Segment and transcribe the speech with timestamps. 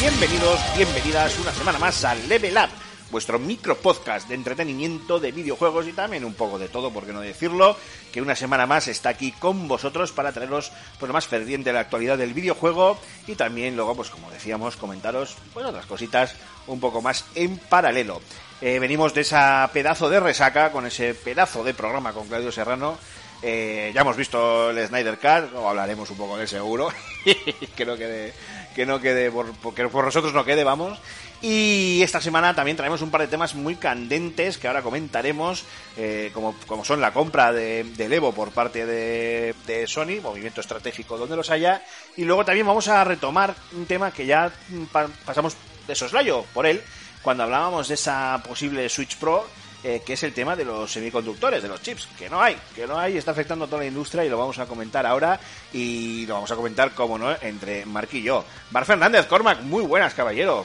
[0.00, 2.70] Bienvenidos, bienvenidas una semana más a Level Up,
[3.10, 7.12] vuestro micro podcast de entretenimiento de videojuegos y también un poco de todo, por qué
[7.12, 7.76] no decirlo,
[8.10, 11.74] que una semana más está aquí con vosotros para traeros pues, lo más ferviente de
[11.74, 16.34] la actualidad del videojuego y también luego, pues como decíamos, comentaros pues, otras cositas
[16.66, 18.22] un poco más en paralelo.
[18.62, 22.98] Eh, venimos de esa pedazo de resaca con ese pedazo de programa con Claudio Serrano.
[23.42, 26.90] Eh, ya hemos visto el Snyder Cut, o hablaremos un poco de seguro,
[27.76, 28.34] que no quede,
[28.74, 30.98] que no quede por, porque por nosotros no quede, vamos.
[31.42, 35.64] Y esta semana también traemos un par de temas muy candentes que ahora comentaremos,
[35.96, 40.60] eh, como, como son la compra de, del Evo por parte de, de Sony, movimiento
[40.60, 41.82] estratégico donde los haya,
[42.16, 46.44] y luego también vamos a retomar un tema que ya mm, pa- pasamos de soslayo
[46.52, 46.82] por él,
[47.22, 49.46] cuando hablábamos de esa posible Switch Pro,
[49.82, 52.86] eh, que es el tema de los semiconductores, de los chips, que no hay, que
[52.86, 55.40] no hay, está afectando a toda la industria y lo vamos a comentar ahora
[55.72, 58.44] y lo vamos a comentar, como no, entre Mark y yo.
[58.70, 60.64] Bar Fernández, Cormac, muy buenas, caballero.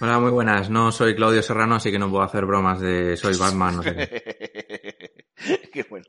[0.00, 0.68] Hola, muy buenas.
[0.68, 3.76] No soy Claudio Serrano, así que no puedo hacer bromas de soy Batman.
[3.76, 4.91] No sé
[5.72, 5.82] qué.
[5.82, 6.04] Bueno.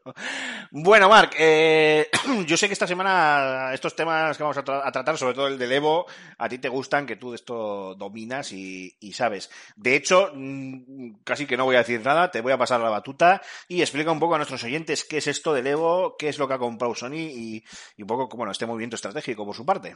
[0.72, 2.10] Bueno, Marc, eh,
[2.46, 5.58] yo sé que esta semana estos temas que vamos a, a tratar, sobre todo el
[5.58, 6.06] del Evo,
[6.38, 9.50] a ti te gustan, que tú de esto dominas y, y sabes.
[9.76, 12.90] De hecho, mm, casi que no voy a decir nada, te voy a pasar la
[12.90, 16.38] batuta y explica un poco a nuestros oyentes qué es esto del Evo, qué es
[16.38, 17.64] lo que ha comprado Sony y,
[17.98, 19.96] y un poco bueno, este movimiento estratégico por su parte.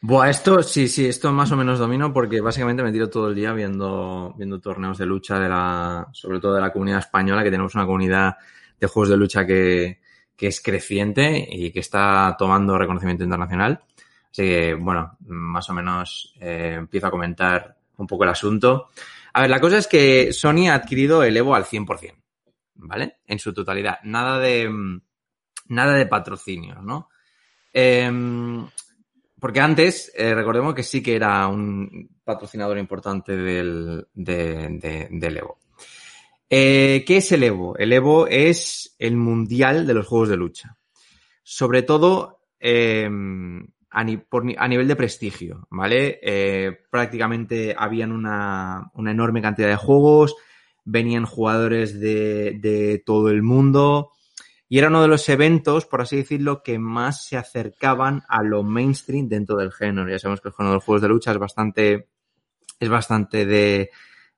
[0.00, 3.34] Buah, esto sí, sí, esto más o menos domino porque básicamente me tiro todo el
[3.34, 7.50] día viendo, viendo torneos de lucha de la, sobre todo de la comunidad española, que
[7.50, 8.36] tenemos una comunidad
[8.78, 10.00] de juegos de lucha que,
[10.36, 13.80] que es creciente y que está tomando reconocimiento internacional.
[14.30, 18.90] Así que, bueno, más o menos eh, empiezo a comentar un poco el asunto.
[19.32, 22.14] A ver, la cosa es que Sony ha adquirido el Evo al 100%,
[22.76, 23.16] ¿vale?
[23.26, 23.98] En su totalidad.
[24.04, 24.70] Nada de,
[25.66, 27.08] nada de patrocinios, ¿no?
[27.72, 28.64] Em,
[29.40, 35.36] porque antes, eh, recordemos que sí que era un patrocinador importante del, de- de- del
[35.38, 35.58] Evo.
[36.50, 37.76] Eh, ¿Qué es el Evo?
[37.76, 40.76] El Evo es el mundial de los juegos de lucha.
[41.42, 42.40] Sobre todo
[44.42, 46.18] ni- a nivel de prestigio, ¿vale?
[46.22, 50.36] Eh, prácticamente habían una, una enorme cantidad de juegos,
[50.84, 54.12] venían jugadores de, de todo el mundo.
[54.68, 58.62] Y era uno de los eventos, por así decirlo, que más se acercaban a lo
[58.62, 60.10] mainstream dentro del género.
[60.10, 62.08] Ya sabemos que el género de los juegos de lucha es bastante,
[62.78, 63.90] es bastante de,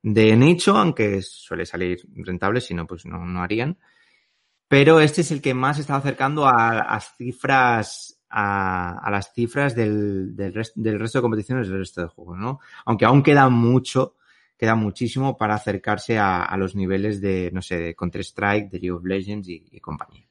[0.03, 3.79] de nicho, aunque suele salir rentable, si no, pues no, no harían.
[4.69, 10.37] Pero este es el que más está acercando a, cifras, a, a las cifras del,
[10.37, 12.61] del, del resto de competiciones del resto de juegos, ¿no?
[12.85, 14.15] Aunque aún queda mucho,
[14.61, 18.93] queda muchísimo para acercarse a, a los niveles de, no sé, de Counter-Strike, de League
[18.93, 20.27] of Legends y, y compañía.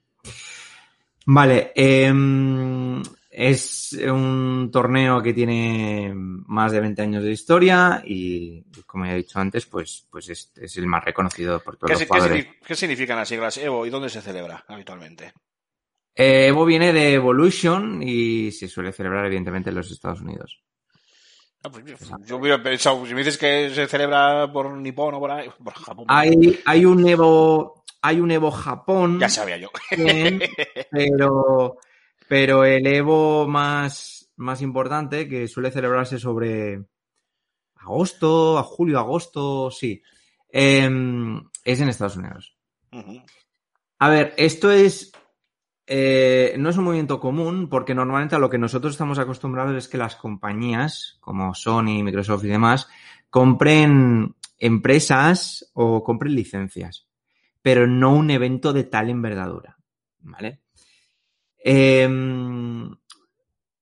[1.26, 9.06] Vale, em, es un torneo que tiene más de 20 años de historia y, como
[9.06, 12.02] ya he dicho antes, pues, pues es, es el más reconocido por todos ¿Qué, los
[12.02, 12.46] qué jugadores.
[12.46, 15.34] signi- qué significan las siglas Evo y dónde se celebra habitualmente?
[16.16, 20.64] Eh, Evo viene de Evolution y se suele celebrar evidentemente en los Estados Unidos.
[21.62, 21.84] Ah, pues,
[22.26, 25.74] yo hubiera pensado, si me dices que se celebra por Nippon o por, ahí, por
[25.74, 29.20] Japón, Hay, hay un Evo, hay un Evo Japón.
[29.20, 29.70] ya sabía yo.
[29.98, 30.40] bien,
[30.92, 31.78] pero,
[32.30, 36.82] pero el Evo más, más importante, que suele celebrarse sobre
[37.76, 40.02] agosto, a julio, agosto, sí,
[40.50, 42.56] em, es en Estados Unidos.
[44.00, 45.12] A ver, esto es.
[45.92, 49.88] Eh, no es un movimiento común porque normalmente a lo que nosotros estamos acostumbrados es
[49.88, 52.88] que las compañías como Sony, Microsoft y demás
[53.32, 57.08] compren empresas o compren licencias,
[57.64, 59.80] pero no un evento de tal envergadura,
[60.20, 60.62] ¿vale?
[61.58, 62.96] Em,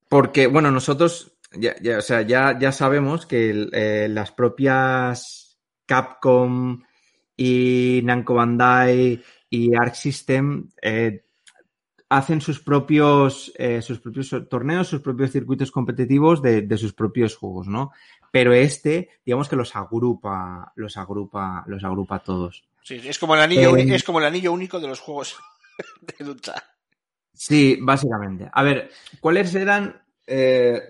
[0.08, 6.80] porque, bueno, nosotros ya, o sea, ya, ya sabemos que eh, las propias Capcom
[7.36, 11.27] y Namco Bandai y Arc System eh,
[12.08, 17.36] hacen sus propios, eh, sus propios torneos, sus propios circuitos competitivos de, de, sus propios
[17.36, 17.92] juegos, ¿no?
[18.30, 22.64] Pero este, digamos que los agrupa, los agrupa, los agrupa todos.
[22.82, 25.36] Sí, es como el anillo, eh, es como el anillo único de los juegos
[26.18, 26.54] de lucha.
[27.34, 28.48] Sí, básicamente.
[28.52, 28.90] A ver,
[29.20, 30.80] ¿cuáles eran eh,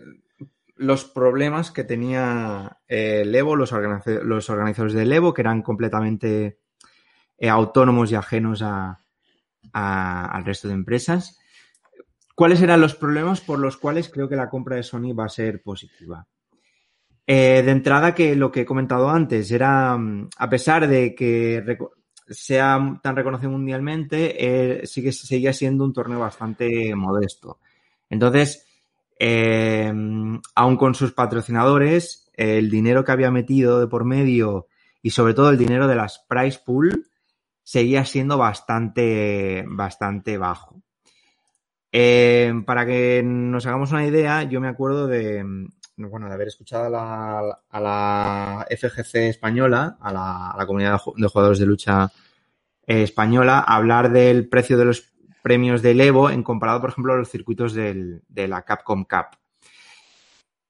[0.76, 6.60] los problemas que tenía el Evo, los, organiz los, organizadores del Evo, que eran completamente
[7.40, 9.00] autónomos y ajenos a,
[9.72, 11.38] al resto de empresas?
[12.34, 15.28] ¿Cuáles eran los problemas por los cuales creo que la compra de Sony va a
[15.28, 16.26] ser positiva?
[17.26, 19.98] Eh, de entrada, que lo que he comentado antes era,
[20.38, 21.76] a pesar de que
[22.28, 27.58] sea tan reconocido mundialmente, eh, sigue, seguía siendo un torneo bastante modesto.
[28.08, 28.66] Entonces,
[29.18, 29.92] eh,
[30.54, 34.68] aun con sus patrocinadores, el dinero que había metido de por medio
[35.02, 37.07] y sobre todo el dinero de las price pool
[37.68, 40.80] seguía siendo bastante, bastante bajo.
[41.92, 45.44] Eh, para que nos hagamos una idea, yo me acuerdo de,
[45.98, 52.10] bueno, de haber escuchado a la, FGC española, a la, comunidad de jugadores de lucha
[52.86, 55.12] eh, española, hablar del precio de los
[55.42, 59.36] premios del Evo en comparado, por ejemplo, a los circuitos de la Capcom Cup.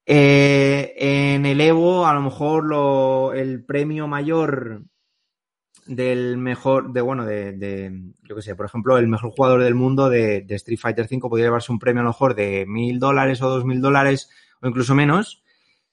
[0.05, 4.81] Eh, en el Evo, a lo mejor el premio mayor
[5.89, 7.91] del mejor, de bueno, de, de,
[8.23, 11.47] yo qué sé, por ejemplo, el mejor jugador del mundo de, Street Fighter V podría
[11.47, 14.29] llevarse un premio a lo mejor de mil dólares o dos mil dólares
[14.61, 15.43] o incluso menos.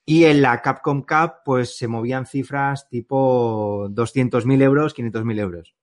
[0.04, 5.74] Y en la Capcom Cup, pues se movían cifras tipo 200.000 euros, 500.000 euros.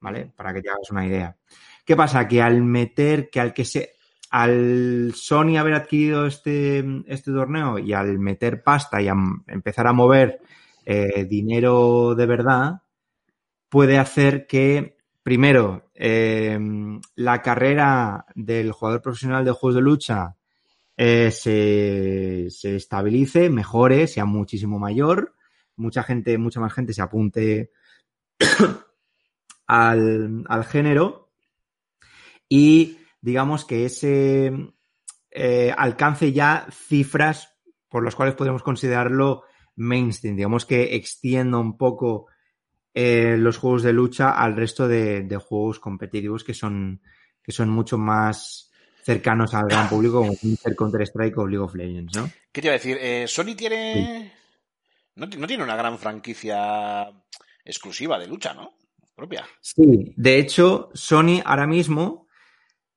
[0.00, 0.32] ¿Vale?
[0.34, 1.36] Para que te hagas una idea.
[1.84, 2.26] ¿Qué pasa?
[2.26, 3.92] Que al meter, que al que se,
[4.30, 9.06] al Sony haber adquirido este, este torneo y al meter pasta y
[9.46, 10.40] empezar a mover
[10.84, 12.82] eh, dinero de verdad,
[13.74, 16.56] puede hacer que, primero, eh,
[17.16, 20.36] la carrera del jugador profesional de juegos de lucha
[20.96, 25.34] eh, se, se, estabilice, mejore, sea muchísimo mayor,
[25.74, 27.72] mucha gente, mucha más gente se apunte
[29.66, 31.32] al, al, género.
[32.48, 34.52] Y digamos que ese
[35.32, 37.56] eh, alcance ya cifras
[37.88, 39.42] por las cuales podemos considerarlo
[39.74, 42.28] mainstream, digamos que extienda un poco
[42.94, 47.02] eh, los juegos de lucha al resto de, de juegos competitivos que son,
[47.42, 48.70] que son mucho más
[49.02, 50.32] cercanos al gran público como
[50.76, 52.30] Counter-Strike o League of Legends, ¿no?
[52.50, 52.96] ¿Qué te iba a decir?
[53.00, 53.94] Eh, Sony tiene...
[53.94, 54.32] Sí.
[55.16, 57.08] No, no, tiene una gran franquicia
[57.64, 58.72] exclusiva de lucha, ¿no?
[59.14, 59.44] Propia.
[59.60, 62.26] Sí, de hecho, Sony ahora mismo,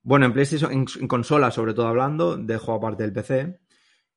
[0.02, 3.60] bueno, en PlayStation, en, en consola sobre todo hablando, dejo aparte del PC,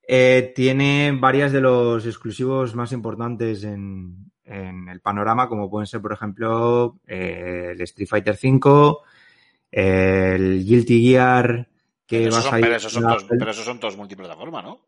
[0.06, 6.02] eh, tiene varias de los exclusivos más importantes en, en, el panorama, como pueden ser,
[6.02, 8.97] por ejemplo, eh, el Street Fighter V,
[9.70, 11.69] el Guilty Gear,
[12.06, 12.64] que pero vas son, a ir.
[12.64, 14.81] Pero esos, son todos, pero esos son todos multiplataforma, ¿no?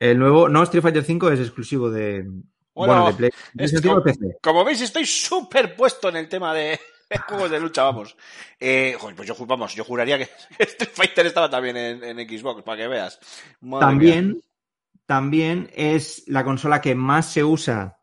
[0.00, 2.24] El nuevo, no, Street Fighter V es exclusivo de.
[2.74, 3.30] Bueno, bueno de Play.
[3.56, 4.38] Es como, PC.
[4.42, 6.78] como, veis, estoy súper puesto en el tema de
[7.28, 8.16] juegos de lucha, vamos.
[8.58, 10.28] Eh, pues yo, vamos, yo juraría que
[10.58, 13.20] Street Fighter estaba también en, en Xbox, para que veas.
[13.60, 14.42] Madre también, mía.
[15.06, 17.97] también es la consola que más se usa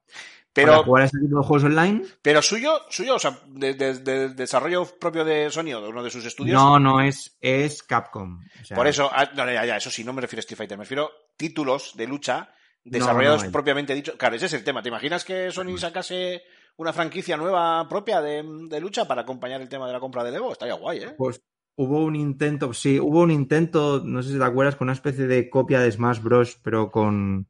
[0.55, 2.01] pero, para jugar a este tipo de juegos online.
[2.21, 6.01] Pero suyo, suyo, o sea, de, de, de desarrollo propio de Sony o de uno
[6.01, 6.59] de sus estudios.
[6.59, 8.39] No, no, es, es Capcom.
[8.61, 10.57] O sea, Por eso, ah, no, ya, ya, eso sí, no me refiero a Street
[10.57, 12.49] Fighter, me refiero a títulos de lucha
[12.85, 14.17] desarrollados no, no, propiamente dicho.
[14.17, 14.81] Claro, ese es el tema.
[14.81, 16.43] ¿Te imaginas que Sony sacase
[16.77, 20.35] una franquicia nueva propia de, de lucha para acompañar el tema de la compra de
[20.35, 20.53] Evo?
[20.53, 21.15] Estaría guay, ¿eh?
[21.17, 21.41] Pues
[21.75, 25.27] hubo un intento, sí, hubo un intento, no sé si te acuerdas, con una especie
[25.27, 27.47] de copia de Smash Bros, pero con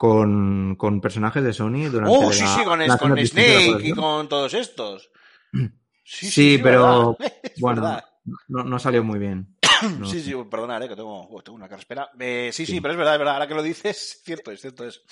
[0.00, 4.30] con, con personajes de Sony durante Oh, sí, la, sí, con, con Snake y con
[4.30, 5.10] todos estos.
[6.02, 7.16] Sí, sí, sí pero
[7.60, 8.00] bueno,
[8.48, 9.58] no, no, salió muy bien.
[9.98, 10.06] No.
[10.06, 12.10] Sí, sí, perdonad, eh, que tengo, oh, tengo una carraspera.
[12.18, 13.34] Eh, sí, sí, sí, pero es verdad, es verdad.
[13.34, 14.86] Ahora que lo dices, es cierto, es cierto.
[14.86, 15.02] Es.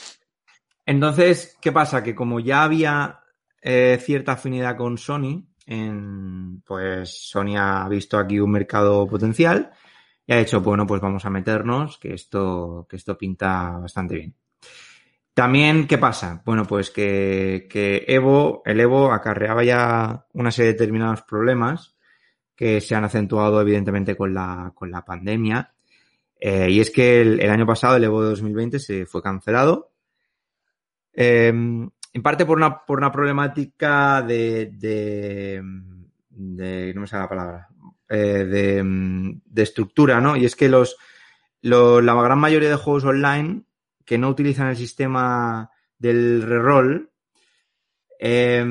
[0.86, 2.02] Entonces, ¿qué pasa?
[2.02, 3.20] Que como ya había
[3.60, 9.70] eh, cierta afinidad con Sony, en, pues Sony ha visto aquí un mercado potencial
[10.26, 14.34] y ha dicho, bueno, pues vamos a meternos, que esto, que esto pinta bastante bien.
[15.38, 16.42] También, ¿qué pasa?
[16.44, 21.94] Bueno, pues que, que, Evo, el Evo acarreaba ya una serie de determinados problemas
[22.56, 25.72] que se han acentuado evidentemente con la, con la pandemia.
[26.40, 29.92] Eh, y es que el, año pasado, el Evo de 2020, se fue cancelado.
[31.12, 35.62] Eh, en parte por una, por una problemática de, de,
[36.30, 37.68] de, no me la palabra,
[38.08, 38.82] eh, de,
[39.44, 40.36] de, estructura, ¿no?
[40.36, 40.96] Y es que los,
[41.62, 43.67] lo, la gran mayoría de juegos online
[44.08, 47.10] que no utilizan el sistema del reroll,
[48.18, 48.64] eh,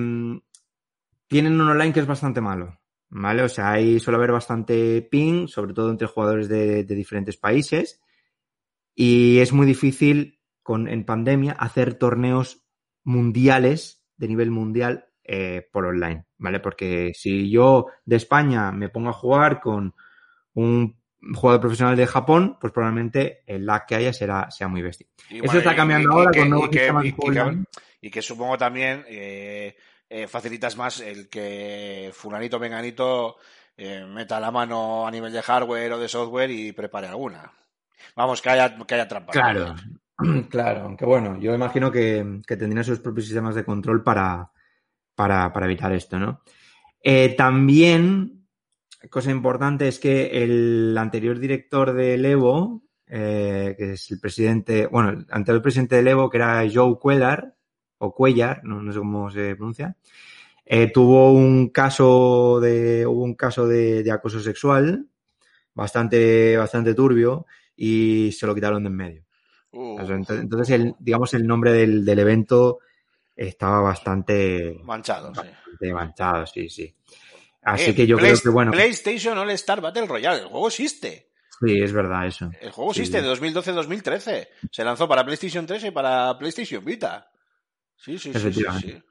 [1.28, 2.80] tienen un online que es bastante malo,
[3.10, 3.44] ¿vale?
[3.44, 8.02] O sea, ahí suele haber bastante ping, sobre todo entre jugadores de, de diferentes países,
[8.96, 12.66] y es muy difícil con, en pandemia hacer torneos
[13.04, 16.60] mundiales, de nivel mundial, eh, por online, ¿vale?
[16.60, 19.94] Porque si yo de España me pongo a jugar con
[20.56, 20.97] un
[21.34, 25.08] jugador profesional de Japón, pues probablemente el lag que haya será, sea muy bestia.
[25.30, 27.12] Y Eso bueno, está cambiando y- y ahora que- con nuevos y que- sistemas y
[27.12, 27.64] de que- online.
[28.02, 29.76] y que supongo también eh,
[30.10, 33.38] eh, facilitas más el que fulanito menganito
[33.76, 37.52] eh, meta la mano a nivel de hardware o de software y prepare alguna.
[38.16, 39.32] Vamos, que haya, que haya trampa.
[39.34, 39.76] Claro,
[40.50, 44.50] claro, aunque bueno, yo imagino que, que tendrían sus propios sistemas de control para,
[45.14, 46.42] para, para evitar esto, ¿no?
[47.04, 48.37] Eh, también,
[49.10, 55.10] cosa importante es que el anterior director del Evo, eh, que es el presidente, bueno,
[55.10, 57.56] el anterior presidente del Evo, que era Joe Cuellar,
[58.00, 59.96] o Cuellar, no, no sé cómo se pronuncia,
[60.66, 65.08] eh, tuvo un caso de, hubo un caso de, de acoso sexual
[65.74, 69.24] bastante, bastante turbio y se lo quitaron de en medio.
[69.72, 72.80] Uh, Entonces, el, digamos, el nombre del, del evento
[73.36, 75.42] estaba bastante, manchado, sí.
[75.42, 76.94] bastante manchado, sí, sí.
[77.68, 80.68] Así Eh, que yo Play- creo que, bueno, PlayStation All Star Battle Royale, el juego
[80.68, 81.32] existe.
[81.60, 82.50] sí, es verdad eso.
[82.62, 83.24] El juego Sí, existe sí.
[83.24, 84.48] de 2012-2013.
[84.72, 87.30] Se lanzó para PlayStation 3 y para PlayStation Vita.
[87.98, 89.02] Sí, sí, sí, sí.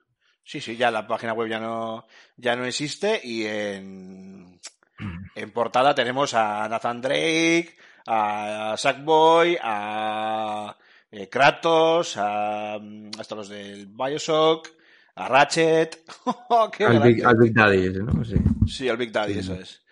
[0.45, 4.61] Sí, sí, ya la página web ya no, ya no existe y en,
[5.35, 10.77] en portada tenemos a Nathan Drake, a Sackboy, a
[11.11, 14.69] eh, Kratos, a mm, hasta los del Bioshock,
[15.17, 16.05] a Ratchet.
[16.77, 17.01] ¡Qué Al!
[17.01, 18.25] Big, al Big Daddy ese, ¿no?
[18.25, 18.37] Sí.
[18.67, 19.39] Sí, al Big Daddy, Sí.
[19.41, 19.83] eso es.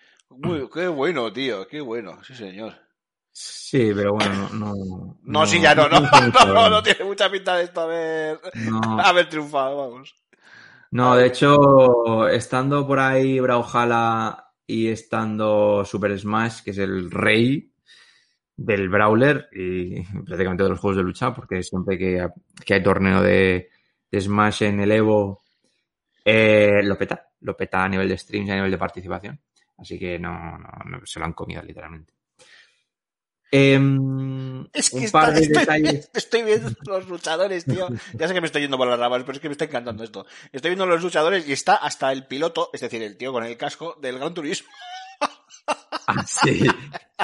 [0.73, 2.73] Qué bueno, tío, qué bueno, sí, señor.
[3.31, 4.73] Sí, pero bueno, no.
[4.75, 8.39] No, No, sí, ya no, no, no, no, tiene mucha pinta de esto haber,
[8.69, 8.99] No.
[9.03, 10.15] haber triunfado, vamos.
[10.91, 17.71] No, de hecho, estando por ahí Brawlhalla y estando Super Smash, que es el rey
[18.55, 22.25] del Brawler y prácticamente de los juegos de lucha, porque siempre que,
[22.65, 23.69] que hay torneo de
[24.21, 25.41] Smash en el Evo,
[26.23, 29.39] eh, lo peta, lo peta a nivel de streams y a nivel de participación.
[29.77, 32.13] Así que no, no, no, se lo han comido literalmente.
[33.51, 36.09] Em, Es que un está- par de estoy, detalles.
[36.13, 37.87] estoy viendo los luchadores, tío.
[38.13, 40.03] Ya sé que me estoy yendo por las ramas, pero es que me está encantando
[40.03, 40.25] esto.
[40.51, 43.55] Estoy viendo los luchadores y está hasta el piloto, es decir, el tío con el
[43.57, 44.69] casco del Gran Turismo.
[46.07, 46.67] Ah, sí,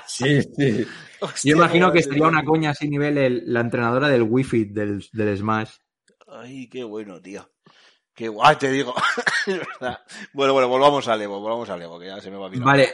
[0.07, 0.87] sí, sí.
[1.19, 5.05] Hostia, Yo imagino que sería una coña así nivel el- la entrenadora del Wi-Fi del,
[5.11, 5.69] del Smash.
[6.31, 7.49] Ay, qué bueno, tío.
[8.13, 8.93] Qué guay, te digo.
[10.33, 12.63] Bueno, bueno, volvamos al Evo, volvamos al Evo, que ya se me va a mirar.
[12.63, 12.89] Vale,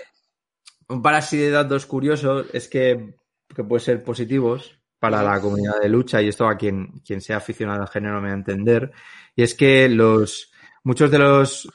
[0.88, 3.16] un par así de datos curiosos es que,
[3.54, 7.38] que pueden ser positivos para la comunidad de lucha y esto a quien, quien sea
[7.38, 8.92] aficionado al género me va a entender.
[9.36, 10.52] Y es que los
[10.84, 11.66] muchos de los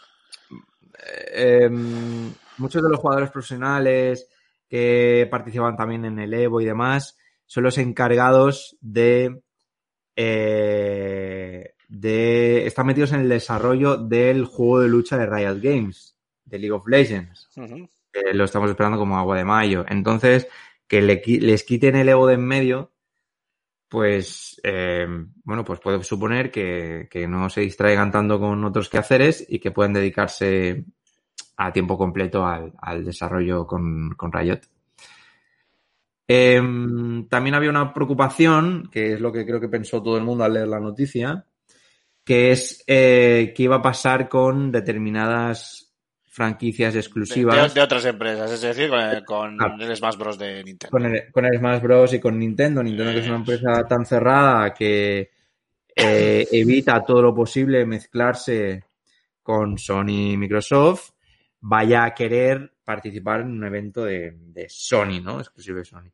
[1.35, 4.27] eh, em, muchos de los jugadores profesionales
[4.69, 9.42] que participan también en el Evo y demás son los encargados de
[10.17, 16.59] eh, de están metidos en el desarrollo del juego de lucha de Riot Games, de
[16.59, 17.49] League of Legends.
[18.13, 19.85] Eh, lo estamos esperando como agua de mayo.
[19.89, 20.49] Entonces,
[20.87, 22.93] que le les quiten el Evo de en medio,
[23.89, 25.07] pues, eh,
[25.45, 29.71] bueno, pues puedo suponer que, que no se distraigan tanto con otros quehaceres y que
[29.71, 30.85] puedan dedicarse
[31.57, 34.61] a tiempo completo al, al desarrollo con, con Riot.
[36.35, 40.45] Em, también había una preocupación, que es lo que creo que pensó todo el mundo
[40.45, 41.45] al leer la noticia,
[42.25, 45.93] que es eh, qué iba a pasar con determinadas
[46.29, 49.77] franquicias De, exclusivas de- de otras empresas, es decir, con, el- con Ah.
[49.79, 50.39] el Smash Bros.
[50.39, 50.91] de Nintendo.
[50.91, 52.15] con el, con el Smash Bros.
[52.15, 52.83] y con Nintendo.
[52.83, 55.31] Nintendo que es una empresa tan cerrada que
[55.95, 58.85] eh, evita todo lo posible mezclarse
[59.43, 61.11] con Sony y Microsoft,
[61.61, 65.39] vaya a querer participar en un evento de, de Sony, ¿no?
[65.41, 66.09] Exclusivo de Sony.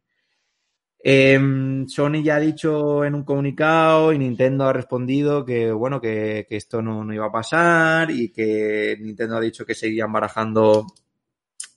[1.00, 6.46] Em, Sony ya ha dicho en un comunicado y Nintendo ha respondido que, bueno, que,
[6.50, 10.86] esto no, no iba a pasar y que Nintendo ha dicho que seguían barajando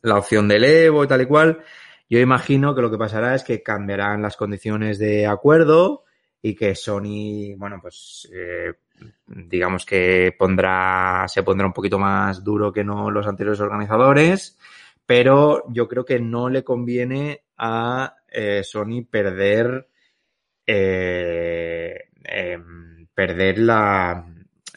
[0.01, 1.63] la opción del Evo y tal y cual.
[2.09, 6.03] Yo imagino que lo que pasará es que cambiarán las condiciones de acuerdo
[6.41, 8.73] y que Sony, bueno, pues eh,
[9.27, 14.57] digamos que pondrá, se pondrá un poquito más duro que no los anteriores organizadores,
[15.05, 19.87] pero yo creo que no le conviene a eh, Sony perder
[20.65, 24.25] eh, em, perder la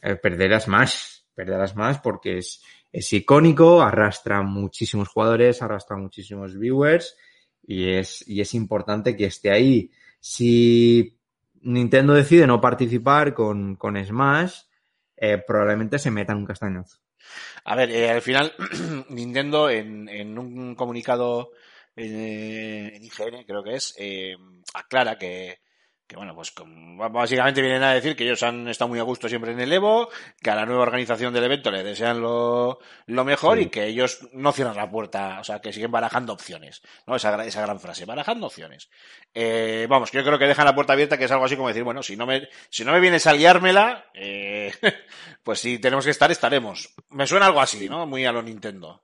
[0.03, 5.97] eh, perder a Smash, perder a Smash porque es, es icónico, arrastra muchísimos jugadores, arrastra
[5.97, 7.17] muchísimos viewers
[7.63, 9.91] y es, y es importante que esté ahí.
[10.21, 11.19] Si
[11.63, 14.61] Nintendo decide no participar con, con Smash,
[15.17, 16.99] eh, probablemente se meta en un castañazo.
[17.65, 18.53] A ver, eh, al final,
[19.09, 21.51] Nintendo en, en un comunicado
[21.97, 24.37] eh, en IGN, creo que es, eh,
[24.75, 25.61] aclara que,
[26.07, 26.53] que bueno, pues
[27.11, 30.11] básicamente vienen a decir que ellos han estado muy a gusto siempre en el Evo,
[30.43, 33.65] que a la nueva organización del evento le desean lo, lo mejor Sí.
[33.65, 37.17] y que ellos no cierran la puerta, o sea, que siguen barajando opciones, ¿no?
[37.17, 38.91] Esa, esa gran frase, barajando opciones.
[39.33, 41.69] Eh, vamos, que yo creo que dejan la puerta abierta, que es algo así como
[41.69, 44.73] decir, bueno, si no me, si no me vienes a liármela, eh,
[45.43, 46.95] pues si tenemos que estar, estaremos.
[47.09, 48.07] Me suena algo así, ¿no?
[48.07, 49.03] Muy a lo Nintendo.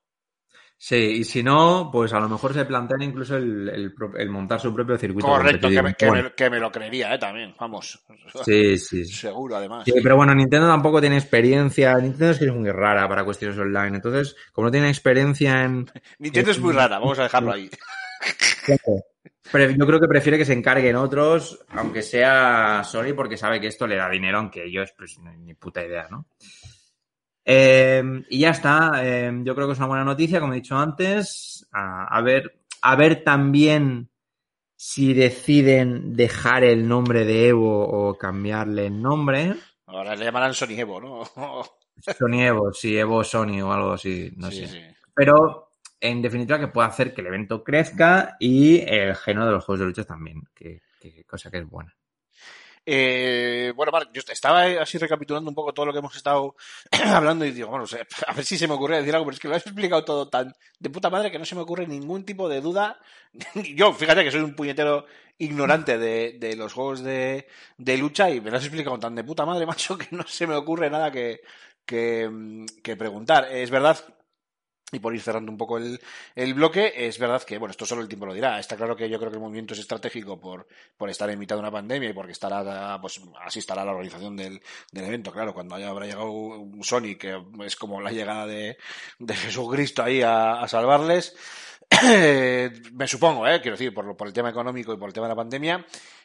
[0.83, 4.31] Sí, y si no, pues a lo mejor se plantean incluso el, el pro- el
[4.31, 5.27] montar su propio circuito.
[5.29, 7.19] Correcto, que me, que, me, que me lo creería, ¿eh?
[7.19, 8.03] También, vamos.
[8.45, 9.05] Sí, sí.
[9.05, 9.85] Seguro, además.
[9.85, 11.95] Sí, pero bueno, Nintendo tampoco tiene experiencia.
[11.99, 13.97] Nintendo es que es muy rara para cuestiones online.
[13.97, 15.85] Entonces, como no tiene experiencia en.
[16.19, 17.69] Nintendo es muy rara, vamos a dejarlo ahí.
[19.53, 23.67] Pre- Yo creo que prefiere que se encarguen otros, aunque sea Sony, porque sabe que
[23.67, 26.25] esto le da dinero, aunque ellos, pues, ni puta idea, ¿no?
[27.45, 29.03] Eh, y ya está.
[29.05, 31.67] eh, yo creo que es una buena noticia, como he dicho antes.
[31.73, 34.11] A, a ver, a ver también
[34.77, 39.55] si deciden dejar el nombre de Evo o cambiarle el nombre.
[39.87, 41.23] Ahora le llamarán Sony Evo, ¿no?
[42.19, 44.67] Sony Evo, sí, Evo Sony o algo así, no sí, sé.
[44.69, 44.81] sí.
[45.15, 45.71] Pero
[46.01, 49.81] en definitiva que puede hacer que el evento crezca y el género de los juegos
[49.81, 51.95] de lucha también, que, que cosa que es buena.
[52.93, 56.57] Eh, bueno, Marc, yo estaba así recapitulando un poco todo lo que hemos estado
[57.15, 57.85] hablando y digo, bueno,
[58.27, 60.29] a ver si se me ocurre decir algo, pero es que lo has explicado todo
[60.29, 62.99] tan de puta madre que no se me ocurre ningún tipo de duda.
[63.77, 65.07] Yo, fíjate que soy un puñetero
[65.39, 67.47] ignorante de, de los juegos de,
[67.79, 70.49] de lucha y me lo has explicado tan de puta madre, macho, que no se
[70.49, 71.43] me ocurre nada que,
[71.87, 73.47] que, mm, que preguntar.
[73.53, 73.99] Es verdad
[74.93, 76.01] y por ir cerrando un poco el,
[76.35, 78.59] el bloque, es verdad que, bueno, esto solo el tiempo lo dirá.
[78.59, 80.67] Está claro que yo creo que el movimiento es estratégico por,
[80.97, 84.37] por estar en mitad de una pandemia y porque estará, pues así estará la organización
[84.37, 85.33] del, del evento.
[85.33, 88.77] Claro, cuando haya, habrá llegado un Sony, que es como la llegada de,
[89.19, 91.37] de Jesucristo ahí a, a salvarles,
[92.93, 93.61] me supongo, ¿eh?
[93.61, 95.85] quiero decir, por, por el tema económico y por el tema de la pandemia.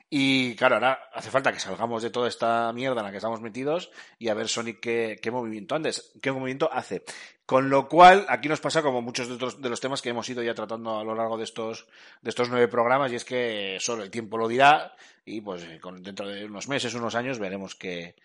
[0.10, 3.42] Y claro, ahora hace falta que salgamos de toda esta mierda en la que estamos
[3.42, 7.04] metidos y a ver Sonic qué, movimiento antes, qué movimiento hace.
[7.48, 10.30] Con lo cual, aquí nos pasa como muchos de, otros- de los temas que hemos
[10.30, 11.88] ido ya tratando a lo largo de estos,
[12.22, 14.94] de estos nueve programas, y es que solo el tiempo lo dirá,
[15.26, 18.16] y pues con, dentro de unos meses, unos años, veremos qué,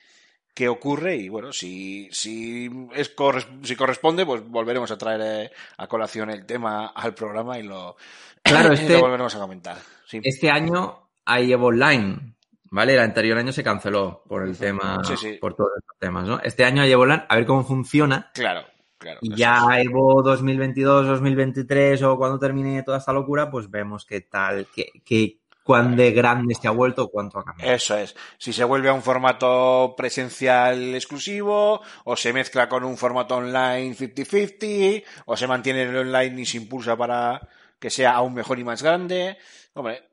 [0.55, 3.15] qué ocurre, y bueno, si, si, es,
[3.63, 7.97] si corresponde, pues volveremos a traer eh, a colación el tema al programa y lo,
[8.43, 9.77] Claro, y este- lo volveremos a comentar.
[10.07, 10.21] Sí.
[10.23, 12.35] Este año hay Evo Online,
[12.71, 12.95] ¿vale?
[12.95, 16.41] El anterior año se canceló por el tema, Sí, por todos estos temas, ¿no?
[16.41, 18.31] Este año hay Evo Online, a ver cómo funciona.
[18.35, 18.65] Claro,
[18.99, 19.19] claro.
[19.23, 19.87] Y ya es.
[19.87, 25.39] Evo 2022, 2023 o cuando termine toda esta locura, pues vemos qué tal, qué, qué,
[25.62, 27.73] cuán de grande se ha vuelto o cuánto ha cambiado.
[27.73, 28.16] Eso es.
[28.38, 33.94] Si se vuelve a un formato presencial exclusivo, o se mezcla con un formato online
[33.94, 37.40] 50-50, o se mantiene el online y se impulsa para
[37.81, 39.38] que sea aún mejor y más grande.
[39.73, 40.05] Hombre,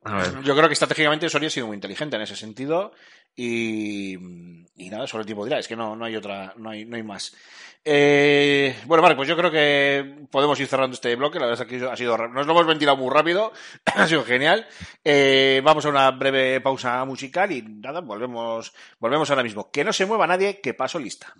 [0.43, 2.93] yo creo que estratégicamente Sony ha sido muy inteligente en ese sentido.
[3.35, 4.13] Y,
[4.75, 6.95] y nada, sobre el tiempo dirá, es que no, no hay otra, no hay, no
[6.95, 7.35] hay más.
[7.89, 11.39] Eh, bueno, vale, pues yo creo que podemos ir cerrando este bloque.
[11.39, 13.53] La verdad es que ha sido, nos lo hemos ventilado muy rápido,
[13.85, 14.67] ha sido genial.
[15.03, 19.69] Eh, vamos a una breve pausa musical y nada, volvemos, volvemos ahora mismo.
[19.71, 21.33] Que no se mueva nadie, que paso lista.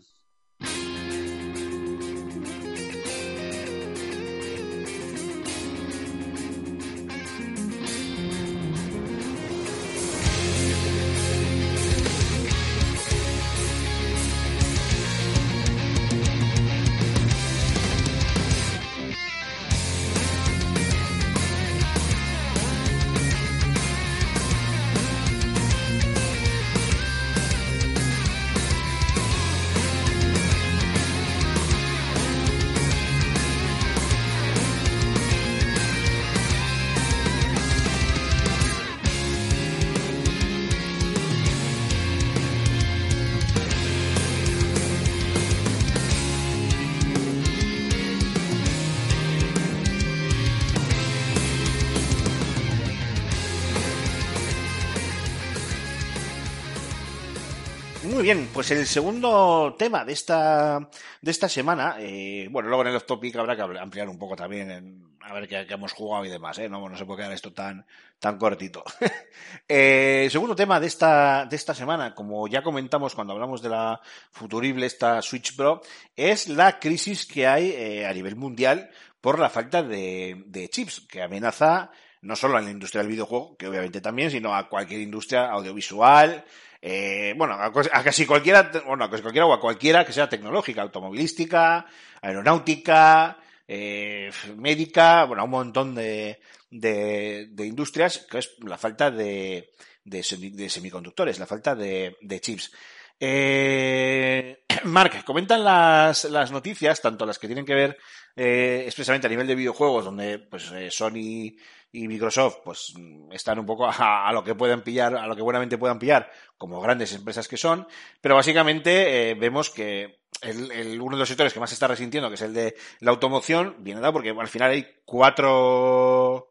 [58.34, 60.90] Bien, pues el segundo tema de esta,
[61.22, 64.70] de esta semana, eh, bueno, luego en el topic habrá que ampliar un poco también
[64.70, 66.68] en a ver qué, hemos jugado y demás, ¿eh?
[66.68, 67.86] No, no se puede quedar esto tan,
[68.20, 68.84] tan cortito.
[69.70, 73.70] eh, el segundo tema de esta, de esta semana, como ya comentamos cuando hablamos de
[73.70, 75.80] la futurible, esta Switch Pro,
[76.14, 78.90] es la crisis que hay eh, a nivel mundial
[79.22, 83.56] por la falta de, de chips, que amenaza no solo a la industria del videojuego,
[83.56, 86.44] que obviamente también, sino a cualquier industria audiovisual,
[86.82, 90.82] eh, bueno, a, casi cualquiera, bueno, a casi cualquiera o a cualquiera que sea tecnológica,
[90.82, 91.86] automovilística,
[92.22, 93.38] aeronáutica,
[93.68, 99.72] eh, médica, bueno, a un montón de, de, de industrias, que es la falta de,
[100.04, 102.72] de, de semiconductores, la falta de chips.
[103.20, 107.98] Eh, Mark, comentan las, las noticias, tanto las que tienen que ver
[108.36, 111.56] eh, expresamente a nivel de videojuegos, donde pues eh, Sony
[111.92, 112.94] y Microsoft pues
[113.32, 116.80] están un poco a, lo que puedan pillar, a lo que buenamente puedan pillar, como
[116.82, 117.88] grandes empresas que son,
[118.22, 121.88] pero básicamente eh, vemos que el, el- uno de los sectores que más se está
[121.88, 126.47] resintiendo, que es el de la automoción, viene dado porque al final hay cuatro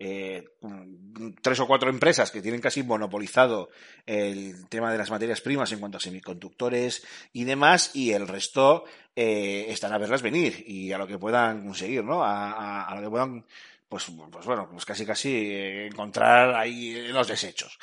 [0.00, 3.68] eh, mm, tres o cuatro empresas que tienen casi monopolizado
[4.06, 8.84] el tema de las materias primas en cuanto a semiconductores y demás, y el resto
[9.14, 12.24] eh, están a verlas venir y a lo que puedan conseguir, ¿no?
[12.24, 13.44] A, a- lo que puedan,
[13.88, 17.78] pues, pues bueno, pues casi casi eh, encontrar ahí los desechos.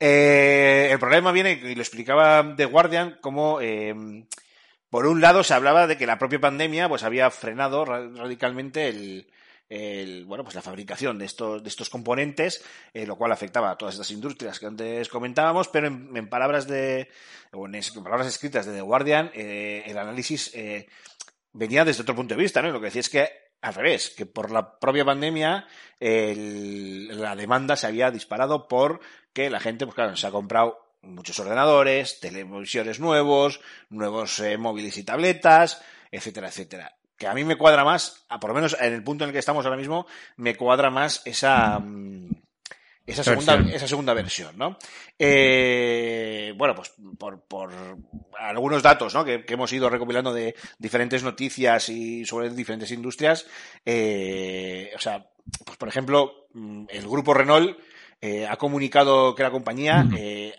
[0.00, 3.94] Eh, el problema viene, y lo explicaba The Guardian, como eh,
[4.88, 8.88] por un lado se hablaba de que la propia pandemia pues había frenado ra- radicalmente
[8.88, 9.30] el,
[9.68, 13.76] el, bueno, pues la fabricación de estos, de estos componentes, eh, lo cual afectaba a
[13.76, 17.08] todas estas industrias que antes comentábamos, pero en, en palabras de,
[17.52, 20.88] o en, palabras escritas de The Guardian, eh, el análisis eh,
[21.52, 22.70] venía desde otro punto de vista, ¿no?
[22.70, 23.28] Lo que decía es que
[23.60, 25.66] al revés, que por la propia pandemia
[26.00, 31.38] el- la demanda se había disparado porque la gente, pues claro, se ha comprado muchos
[31.40, 36.97] ordenadores, televisores nuevos, nuevos eh, móviles y tabletas, etcétera, etcétera.
[37.18, 39.32] Que a mí me cuadra más, a por lo menos en el punto en el
[39.32, 42.30] que estamos ahora mismo, me cuadra más esa, mm,
[43.08, 43.74] esa segunda, Versión.
[43.74, 44.78] esa segunda versión, ¿no?
[45.18, 47.72] Eh, bueno, pues por, por
[48.38, 49.24] algunos datos ¿no?
[49.24, 53.46] que, que hemos ido recopilando de diferentes noticias y sobre diferentes industrias,
[53.84, 55.26] eh, o sea,
[55.64, 57.78] pues por ejemplo, mm, el grupo Renault
[58.20, 60.06] eh, ha comunicado que la compañía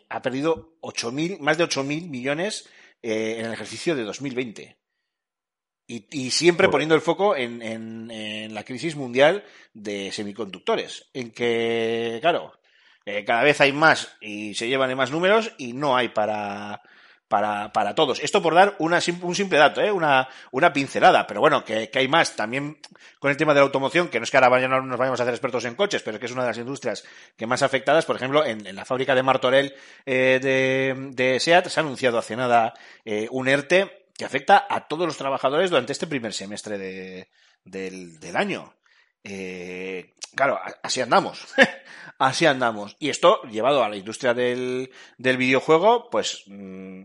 [0.09, 2.67] ha perdido 8.000, más de 8.000 millones
[3.01, 4.75] en el ejercicio de 2020.
[5.91, 11.09] Y, y siempre poniendo el foco en, en- en la crisis mundial de semiconductores.
[11.15, 12.53] En que, claro,
[13.05, 16.83] eh, cada vez hay más y se llevan de más números y no hay para,
[17.27, 18.19] para, para todos.
[18.19, 19.91] Esto por dar una, un simple dato, ¿eh?
[19.91, 22.35] una, una pincelada, pero bueno, que, que hay más.
[22.35, 22.77] También
[23.17, 25.19] con el tema de la automoción, que no es que ahora vaya- no nos vayamos
[25.19, 27.03] a hacer expertos en coches, pero que es una de las industrias
[27.35, 28.05] que más afectadas.
[28.05, 29.73] Por ejemplo, en, en la fábrica de Martorell
[30.05, 32.75] eh, de, de SEAT se ha anunciado hace nada
[33.05, 37.29] eh, un ERTE que afecta a todos los trabajadores durante este primer semestre de-
[37.63, 38.75] del, año.
[39.23, 41.47] Eh, claro, así andamos.
[42.19, 42.97] así andamos.
[42.99, 47.03] Y esto, llevado a la industria del, videojuego, pues mm,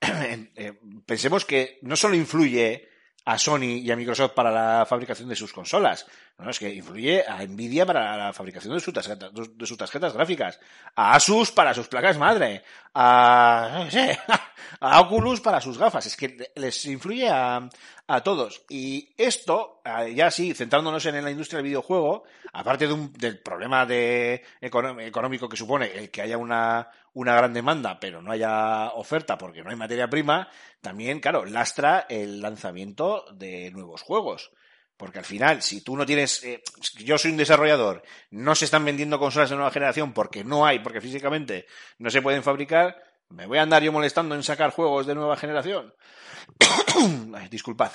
[0.00, 2.88] eh, pensemos que no solo influye
[3.24, 6.06] a Sony y a Microsoft para la fabricación de sus consolas,
[6.38, 10.14] no, es que influye a Nvidia para la fabricación de, sus tarjetas, de sus tarjetas
[10.14, 10.60] gráficas,
[10.94, 12.62] a Asus para sus placas madre,
[12.94, 13.86] a,
[14.80, 17.68] a Oculus para sus gafas, es que les influye a,
[18.06, 18.62] a todos.
[18.68, 19.80] Y esto,
[20.14, 25.48] ya sí, centrándonos en la industria del videojuego, aparte de un- del problema de, económico
[25.48, 29.70] que supone el que haya una, una gran demanda, pero no haya oferta porque no
[29.70, 30.48] hay materia prima,
[30.80, 34.50] también, claro, lastra el lanzamiento de nuevos juegos.
[34.96, 36.60] Porque al final, si tú no tienes, eh,
[37.04, 40.80] yo soy un desarrollador, no se están vendiendo consolas de nueva generación porque no hay,
[40.80, 41.66] porque físicamente
[41.98, 45.36] no se pueden fabricar, me voy a andar yo molestando en sacar juegos de nueva
[45.36, 45.94] generación.
[47.50, 47.92] Disculpad.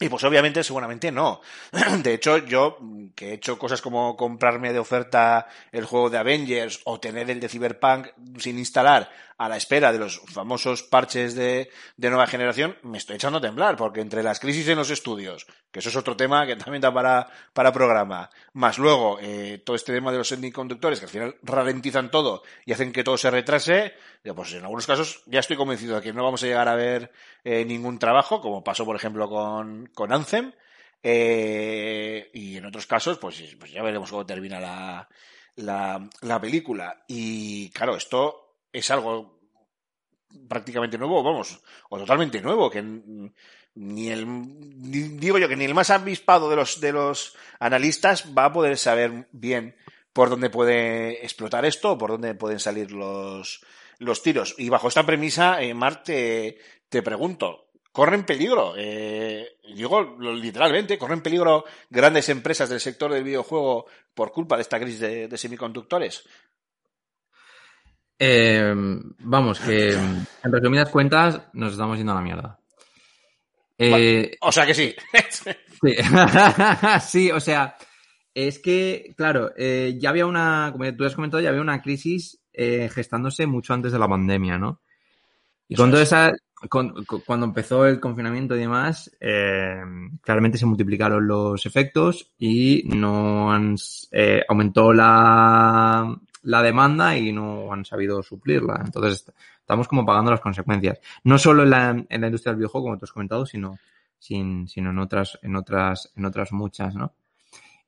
[0.00, 1.40] Y pues obviamente, seguramente no.
[2.02, 2.78] De hecho, yo,
[3.16, 7.40] que he hecho cosas como comprarme de oferta el juego de Avengers o tener el
[7.40, 12.76] de Cyberpunk sin instalar a la espera de los famosos parches de, de nueva generación,
[12.82, 15.96] me estoy echando a temblar, porque entre las crisis en los estudios, que eso es
[15.96, 20.18] otro tema que también da para, para programa, más luego eh, todo este tema de
[20.18, 23.94] los semiconductores, que al final ralentizan todo y hacen que todo se retrase,
[24.34, 27.12] pues en algunos casos ya estoy convencido de que no vamos a llegar a ver
[27.44, 30.52] eh, ningún trabajo, como pasó por ejemplo con, con Anthem,
[31.00, 35.08] eh, y en otros casos, pues, pues ya veremos cómo termina la,
[35.54, 37.04] la, la película.
[37.06, 39.38] Y claro, esto es algo
[40.48, 42.82] prácticamente nuevo, vamos, o totalmente nuevo, que
[43.74, 44.26] ni el
[45.20, 48.76] digo yo que ni el más avispado de los de los analistas va a poder
[48.76, 49.76] saber bien
[50.12, 53.60] por dónde puede explotar esto o por dónde pueden salir los
[53.98, 54.54] los tiros.
[54.58, 58.74] Y bajo esta premisa, eh, Marc, te, pregunto, ¿corren peligro?
[58.76, 64.78] Eh, digo literalmente, ¿corren peligro grandes empresas del sector del videojuego por culpa de esta
[64.78, 66.24] crisis de semiconductores?
[68.18, 68.74] Eh,
[69.20, 72.58] vamos, que en resumidas cuentas nos estamos yendo a la mierda.
[73.78, 74.94] Eh, O sea que sí.
[75.80, 75.94] Sí.
[77.02, 77.76] sí, o sea,
[78.34, 82.40] es que, claro, eh, ya había una, como tú has comentado, ya había una crisis
[82.52, 84.80] eh, gestándose mucho antes de la pandemia, ¿no?
[85.68, 86.32] Y con toda esa,
[86.68, 89.76] con- cuando empezó el confinamiento y demás, eh,
[90.20, 93.54] claramente se multiplicaron los efectos y no
[94.10, 98.82] eh, aumentó la, la demanda y no han sabido suplirla.
[98.84, 101.00] Entonces, estamos como pagando las consecuencias.
[101.24, 103.78] No solo en la, en la industria del videojuego, como tú has comentado, sino,
[104.18, 107.14] sin, sino en otras, en otras, en otras muchas, ¿no?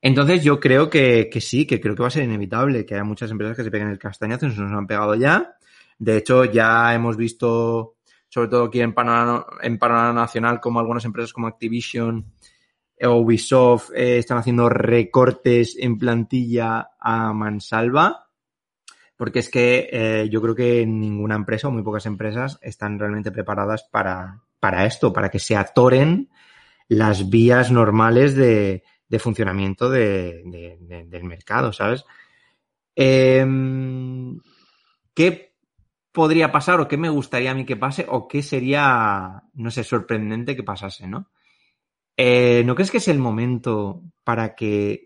[0.01, 3.03] Entonces yo creo que, que sí, que creo que va a ser inevitable que haya
[3.03, 5.55] muchas empresas que se peguen el castañazo, nos han pegado ya.
[5.99, 11.05] De hecho, ya hemos visto, sobre todo aquí en panorama, en panorama nacional, como algunas
[11.05, 12.25] empresas como Activision
[13.03, 18.30] o Ubisoft eh, están haciendo recortes en plantilla a mansalva.
[19.21, 23.31] Porque es que eh, yo creo que ninguna empresa o muy pocas empresas están realmente
[23.31, 26.31] preparadas para, para esto, para que se atoren
[26.87, 32.03] las vías normales de, de funcionamiento de- de- de- del mercado, ¿sabes?
[32.95, 34.39] Em,
[35.13, 35.53] ¿Qué
[36.11, 39.83] podría pasar o qué me gustaría a mí que pase o qué sería, no sé,
[39.83, 41.29] sorprendente que pasase, ¿no?
[42.17, 45.05] Eh, ¿No crees que es el momento para que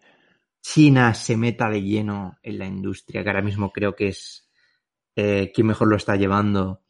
[0.67, 4.49] China se meta de lleno en la industria, que ahora mismo creo que es
[5.15, 6.81] eh, quien mejor lo está llevando,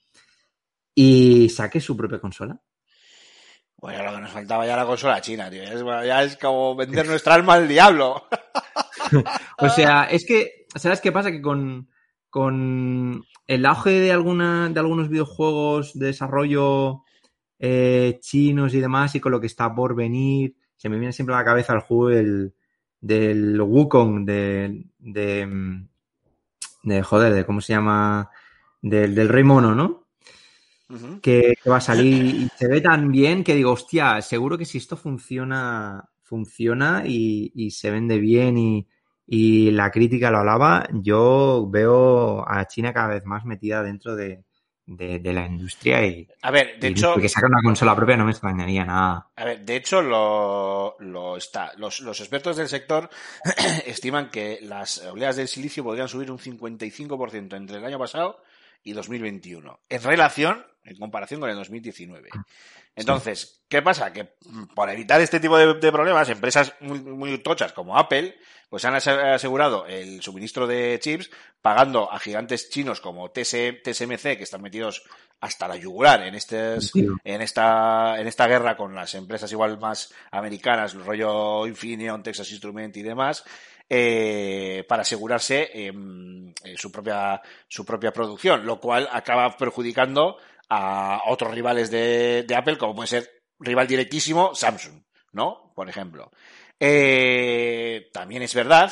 [0.96, 2.58] y saque su propia consola?
[3.76, 5.62] Bueno, lo que nos faltaba ya la consola china, tío.
[5.62, 8.28] Ya es, ya es como vender nuestra alma al diablo.
[9.60, 11.32] O sea, es que, ¿sabes qué pasa?
[11.32, 11.90] Que con,
[12.32, 17.04] con el auge de, alguna, de algunos videojuegos de desarrollo
[17.60, 21.36] eh, chinos y demás, y con lo que está por venir, se me viene siempre
[21.36, 22.55] a la cabeza el juego del,
[23.06, 25.88] del Wukong, de, de, mm,
[26.84, 28.32] de, joder, de cómo se llama,
[28.82, 30.08] del, del Rey Mono, ¿no?
[31.22, 34.78] Que va a salir y se ve tan bien que digo, hostia, seguro que si
[34.78, 38.88] esto funciona, funciona y, y se vende bien y,
[39.28, 44.46] y la crítica lo alaba, yo veo a China cada vez más metida dentro de,
[44.88, 48.18] de, de la industria y, A ver, de y hecho, que saca una consola propia
[48.18, 49.28] no me extrañaría nada.
[49.36, 51.72] A ver, de hecho, lo, lo está.
[51.78, 53.10] Los, los expertos del sector
[53.86, 58.42] estiman que las oleadas del silicio podrían subir un 55% entre el año pasado
[58.86, 62.30] y 2021, en relación, en comparación con el 2019.
[62.96, 64.14] Entonces, ¿qué pasa?
[64.14, 64.36] Que
[64.74, 68.38] por evitar este tipo de, de problemas, empresas muy, muy tochas como Apple,
[68.70, 71.30] pues han ase- asegurado el suministro de chips
[71.62, 75.04] pagando a gigantes chinos como TS, TSMC, que están metidos
[75.42, 76.36] hasta la yugular en
[77.26, 82.50] en esta, en esta guerra con las empresas igual más americanas, el rollo Infineon, Texas
[82.52, 83.44] Instrument y demás,
[83.88, 90.38] eh, para asegurarse em, eh, su propia, su propia producción, lo cual acaba perjudicando
[90.70, 95.72] a otros rivales de, Apple, como puede ser rival directísimo Samsung, ¿no?
[95.76, 96.32] Por ejemplo.
[96.80, 98.92] Eh, también es verdad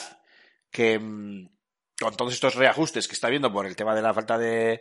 [0.70, 1.50] que mm,
[2.00, 4.80] con todos estos reajustes que está habiendo por el tema de la falta de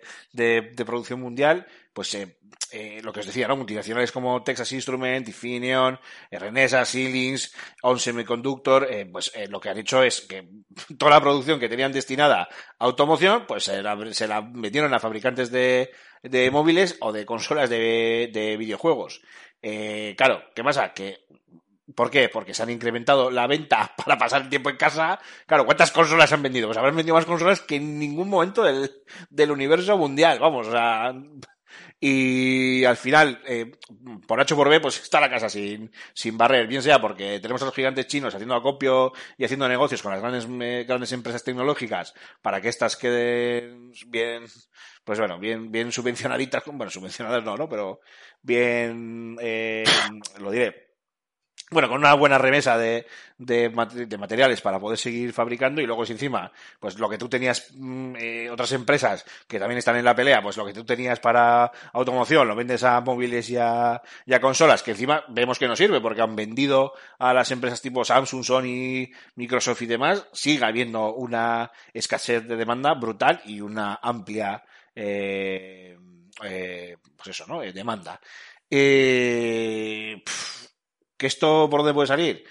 [0.84, 2.38] producción mundial, pues eh,
[2.72, 3.56] eh, lo que os decía, ¿no?
[3.56, 5.98] Multinacionales como Texas Instrument, Infineon,
[6.30, 10.48] eh, Renesas, Siemens, On Semiconductor, eh, pues eh, lo que han hecho es que
[10.98, 15.00] toda la producción que tenían destinada a automoción, pues se la, se la metieron a
[15.00, 15.90] fabricantes de,
[16.22, 19.22] de móviles o de consolas de, de videojuegos.
[19.60, 20.92] Eh, claro, ¿qué pasa?
[20.92, 21.26] Que
[21.94, 22.28] ¿Por qué?
[22.28, 25.18] Porque se han incrementado la venta para pasar el tiempo en casa.
[25.46, 26.68] Claro, ¿cuántas consolas han vendido?
[26.68, 28.90] Pues habrán vendido más consolas que en ningún momento del,
[29.30, 30.38] del universo mundial.
[30.38, 31.12] Vamos, o sea.
[32.00, 33.72] Y al final, eh,
[34.26, 36.66] por H o por B, pues está la casa sin, sin barrer.
[36.66, 40.20] Bien sea porque tenemos a los gigantes chinos haciendo acopio y haciendo negocios con las
[40.20, 40.48] grandes,
[40.86, 44.44] grandes empresas tecnológicas para que éstas queden bien,
[45.04, 46.64] pues bueno, bien, bien subvencionaditas.
[46.66, 47.68] Bueno, subvencionadas no, ¿no?
[47.68, 48.00] Pero
[48.42, 49.84] bien, eh,
[50.40, 50.91] lo diré,
[51.72, 53.06] bueno, con una buena remesa de,
[53.38, 53.68] de,
[54.06, 57.68] de materiales para poder seguir fabricando y luego si encima, pues lo que tú tenías,
[57.74, 61.18] mm, eh, otras empresas que también están en la pelea, pues lo que tú tenías
[61.20, 65.66] para automoción lo vendes a móviles y a, y a consolas, que encima vemos que
[65.66, 70.64] no sirve porque han vendido a las empresas tipo Samsung, Sony, Microsoft y demás, sigue
[70.64, 74.62] habiendo una escasez de demanda brutal y una amplia,
[74.94, 75.96] eh,
[76.44, 77.62] eh, pues eso, ¿no?
[77.62, 78.20] Eh, demanda.
[78.70, 80.71] Eh, pf,
[81.22, 82.44] ¿Que esto por dónde puede salir?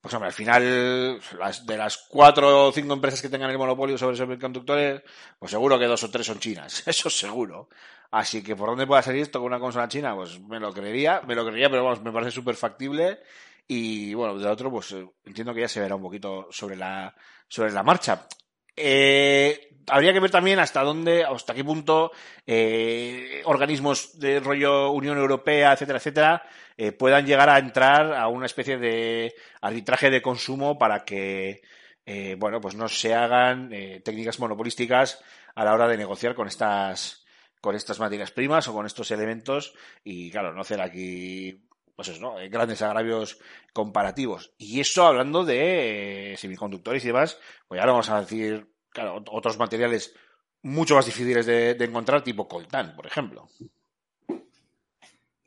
[0.00, 3.98] Pues hombre, al final, las, de las cuatro o cinco empresas que tengan el monopolio
[3.98, 5.02] sobre semiconductores,
[5.40, 7.68] pues seguro que dos o tres son chinas, eso seguro.
[8.12, 11.22] Así que por dónde pueda salir esto con una consola china, pues me lo creería,
[11.26, 13.18] me lo creería, pero vamos, me parece súper factible.
[13.66, 17.12] Y bueno, de otro, pues eh, entiendo que ya se verá un poquito sobre la,
[17.48, 18.28] sobre la marcha.
[18.76, 22.12] Eh, habría que ver también hasta dónde, hasta qué punto
[22.46, 26.42] eh, organismos de rollo Unión Europea, etcétera, etcétera,
[26.76, 31.62] eh, puedan llegar a entrar a una especie de arbitraje de consumo para que
[32.04, 35.22] eh, bueno, pues no se hagan eh, técnicas monopolísticas
[35.54, 37.24] a la hora de negociar con estas,
[37.60, 39.74] con estas materias primas o con estos elementos.
[40.02, 42.34] Y, claro, no hacer aquí pues eso, ¿no?
[42.50, 43.38] grandes agravios
[43.72, 44.52] comparativos.
[44.58, 50.14] Y eso hablando de semiconductores y demás, pues ya vamos a decir, claro, otros materiales
[50.62, 53.48] mucho más difíciles de, de encontrar, tipo coltán, por ejemplo.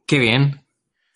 [0.06, 0.65] Qué bien.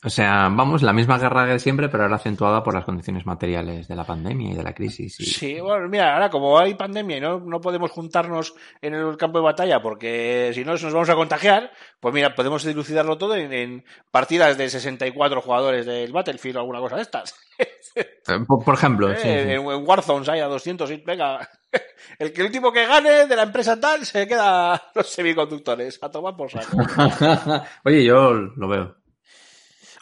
[0.02, 3.88] O sea, vamos, la misma guerra de siempre, pero ahora acentuada por las condiciones materiales
[3.90, 5.20] de la pandemia y de la crisis.
[5.20, 9.18] y- Sí, bueno, mira, ahora como hay pandemia y no, no podemos juntarnos en el
[9.18, 13.36] campo de batalla porque si no nos vamos a contagiar, pues mira, podemos dilucidarlo todo
[13.36, 17.36] en, en partidas de 64 jugadores del Battlefield o alguna cosa de estas.
[17.96, 18.06] Eh,
[18.48, 19.28] Por, por ejemplo, Eh, sí, sí.
[19.30, 21.50] En, en Warzone hay a 200 y venga,
[22.20, 26.10] el que el último que gane de la empresa tal se queda los semiconductores a
[26.12, 26.78] tomar por saco.
[27.84, 28.96] Oye, yo lo veo.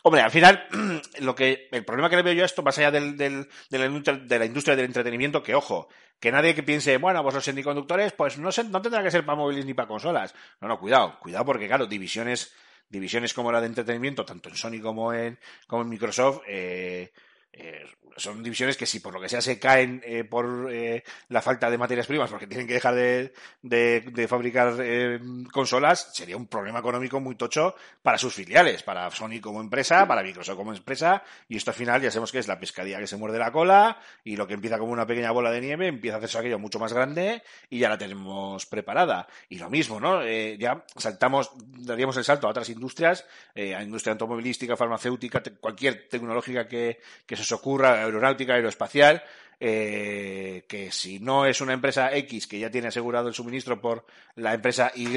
[0.08, 0.65] Hombre, al final,
[1.20, 3.78] lo que el problema que le veo yo a esto, más allá del, del- de,
[3.78, 8.38] la industria, del entretenimiento, que ojo, que nadie que piense, bueno, pues los semiconductores, pues
[8.38, 10.34] no, se, no tendrá que ser para móviles ni para consolas.
[10.62, 12.54] No, no, cuidado, cuidado porque, claro, divisiones,
[12.88, 17.12] divisiones como la de entretenimiento, tanto en Sony como en, como en Microsoft, eh,
[17.52, 17.84] eh,
[18.17, 21.69] son divisiones que si por lo que sea se caen eh, por eh, la falta
[21.69, 25.19] de materias primas, porque tienen que dejar de, de- de fabricar eh,
[25.51, 30.23] consolas, sería un problema económico muy tocho para sus filiales, para Sony como empresa, para
[30.23, 33.17] Microsoft como empresa, y esto al final ya sabemos que es la pescadilla que se
[33.17, 36.17] muerde la cola, y lo que empieza como una pequeña bola de nieve empieza a
[36.17, 39.27] hacerse aquello mucho más grande, y ya la tenemos preparada.
[39.49, 40.23] Y lo mismo, ¿no?
[40.23, 46.08] Eh, ya saltamos, daríamos el salto a otras industrias, eh, a industria automovilística, farmacéutica, cualquier
[46.10, 49.24] tecnológica que, que se os ocurra, aeronáutica, aeroespacial,
[49.60, 54.06] eh, que si no es una empresa X que ya tiene asegurado el suministro por
[54.36, 55.08] la empresa Y,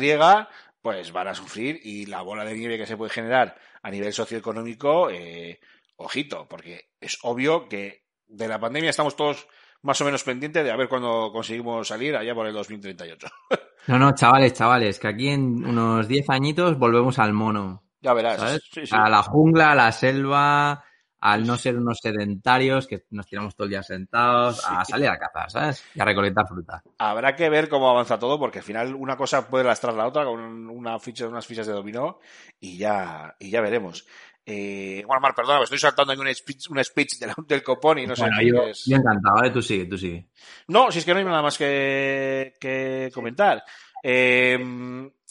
[0.82, 4.12] pues van a sufrir y la bola de nieve que se puede generar a nivel
[4.12, 5.60] socioeconómico, eh,
[5.96, 9.46] ojito, porque es obvio que de la pandemia estamos todos
[9.82, 13.26] más o menos pendientes de a ver cuándo conseguimos salir allá por el 2038.
[13.86, 17.82] No, no, chavales, chavales, que aquí en unos 10 añitos volvemos al mono.
[18.02, 18.38] Ya verás.
[18.38, 18.62] ¿Sabes?
[18.70, 18.94] Sí, sí.
[18.94, 20.84] A la jungla, a la selva,
[21.20, 25.18] al no ser unos sedentarios que nos tiramos todo el día sentados, a salir a
[25.18, 25.84] cazar, ¿sabes?
[25.94, 26.82] Y a recolectar fruta.
[26.98, 30.24] Habrá que ver cómo avanza todo, porque al final una cosa puede lastrar la otra
[30.24, 32.18] con una ficha, unas fichas de dominó
[32.58, 34.06] y ya, y ya veremos.
[34.46, 37.98] Eh, bueno, Mar, perdona, me estoy saltando aquí un speech, un speech del, del copón
[37.98, 39.50] y no sé bueno, yo, es- yo encantado, ¿vale?
[39.50, 40.26] Tú sigue, tú sigue.
[40.68, 43.62] No, si es que no hay nada más que, que comentar.
[44.02, 44.58] Eh,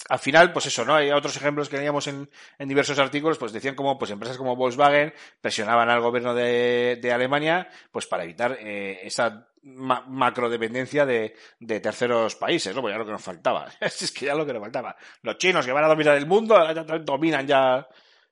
[0.09, 0.95] al final, pues eso, ¿no?
[0.95, 4.55] Hay otros ejemplos que leíamos en, en diversos artículos, pues decían como pues empresas como
[4.55, 11.35] Volkswagen presionaban al gobierno de, de Alemania pues para evitar eh, esa ma- macrodependencia de,
[11.59, 12.81] de terceros países, ¿no?
[12.81, 13.67] Pues ya lo que nos faltaba.
[13.81, 14.95] es que ya lo que nos faltaba.
[15.21, 16.55] Los chinos que van a dominar el mundo,
[17.03, 17.87] dominan ya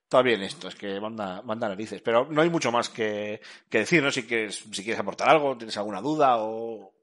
[0.08, 2.02] también esto, es que manda, manda narices.
[2.02, 4.10] Pero no hay mucho más que, que decir, ¿no?
[4.12, 6.94] Si quieres, si quieres aportar algo, tienes alguna duda o,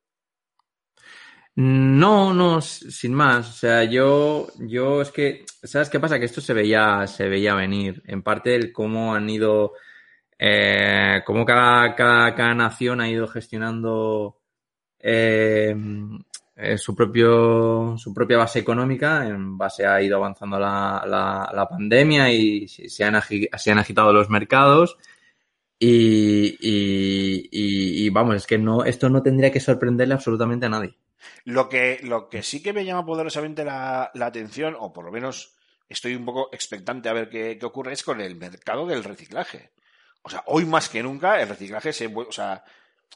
[1.57, 3.49] No, no, sin más.
[3.49, 6.19] O sea, yo, yo es que, ¿sabes qué pasa?
[6.19, 8.03] Que esto se veía, se veía venir.
[8.07, 9.73] En parte el cómo han ido,
[10.39, 14.41] eh, cómo cada, cada, cada nación ha ido gestionando
[14.99, 15.77] eh,
[16.57, 19.25] eh, su propio, su propia base económica.
[19.29, 24.97] En base ha ido avanzando la, la, la pandemia y se han agitado los mercados.
[25.79, 30.71] Y, y, y, y vamos, es que no, esto no tendría que sorprenderle absolutamente a
[30.71, 30.97] nadie.
[31.45, 35.55] Lo que, lo que sí que me llama poderosamente la, atención, o por lo menos
[35.89, 39.71] estoy un poco expectante a ver qué, qué ocurre, es con el mercado del reciclaje.
[40.23, 42.65] O sea, hoy más que nunca el reciclaje se, o sea,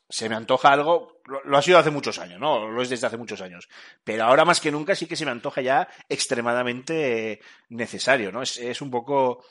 [0.09, 2.69] se me antoja algo, lo, ha sido hace muchos años, ¿no?
[2.69, 3.69] Lo es desde hace muchos años.
[4.05, 8.43] Pero ahora más que nunca sí que se me antoja ya extremadamente necesario, ¿no?
[8.43, 9.45] Es, es un poco,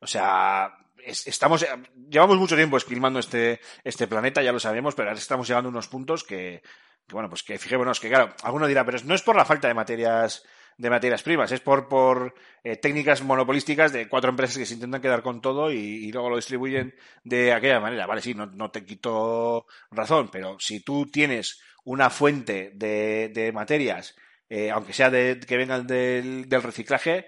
[0.00, 0.72] o sea,
[1.04, 1.66] es- estamos,
[2.08, 5.72] llevamos mucho tiempo esquilmando este, este planeta, ya lo sabemos, pero ahora estamos llegando a
[5.72, 6.62] unos puntos que,
[7.10, 9.74] bueno, pues que fijémonos que, claro, alguno dirá, pero no es por la falta de
[9.74, 10.44] materias
[10.78, 15.00] de materias primas, es por, por eh, técnicas monopolísticas de cuatro empresas que se intentan
[15.02, 16.94] quedar con todo y, y luego lo distribuyen
[17.24, 18.06] de aquella manera.
[18.06, 23.50] Vale, sí, no, no te quito razón, pero si tú tienes una fuente de, de
[23.50, 24.14] materias,
[24.48, 27.26] eh, aunque sea de, que vengan del, del reciclaje,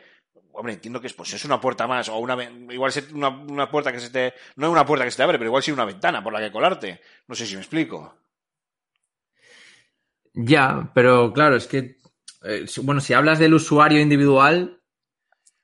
[0.53, 2.41] hombre, entiendo que es, pues es una puerta más, o una,
[2.71, 5.23] igual es una, una puerta que se te, no es una puerta que se te
[5.25, 7.01] abre, pero igual sí una ventana por la que colarte.
[7.27, 8.15] No sé si me explico.
[10.33, 11.97] Ya, pero claro, es que,
[12.45, 14.81] eh, bueno, si hablas del usuario individual,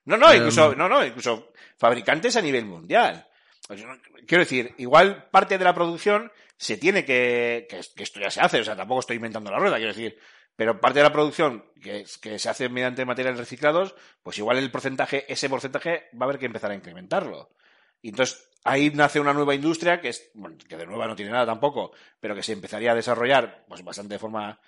[0.04, 0.38] No, no, Em.
[0.38, 3.26] incluso, no, no, incluso fabricantes a nivel mundial.
[3.66, 3.84] Pues,
[4.26, 8.40] Quiero decir, igual parte de la producción se tiene que, que, que esto ya se
[8.40, 10.18] hace, o sea, tampoco estoy inventando la rueda, quiero decir,
[10.56, 14.70] pero parte de la producción que, que se hace mediante materiales reciclados, pues igual el
[14.70, 17.50] porcentaje, ese porcentaje va a haber que empezar a incrementarlo.
[18.02, 21.30] Y entonces ahí nace una nueva industria que es, bueno, que de nueva no tiene
[21.30, 24.60] nada tampoco, pero que se empezaría a desarrollar pues bastante de forma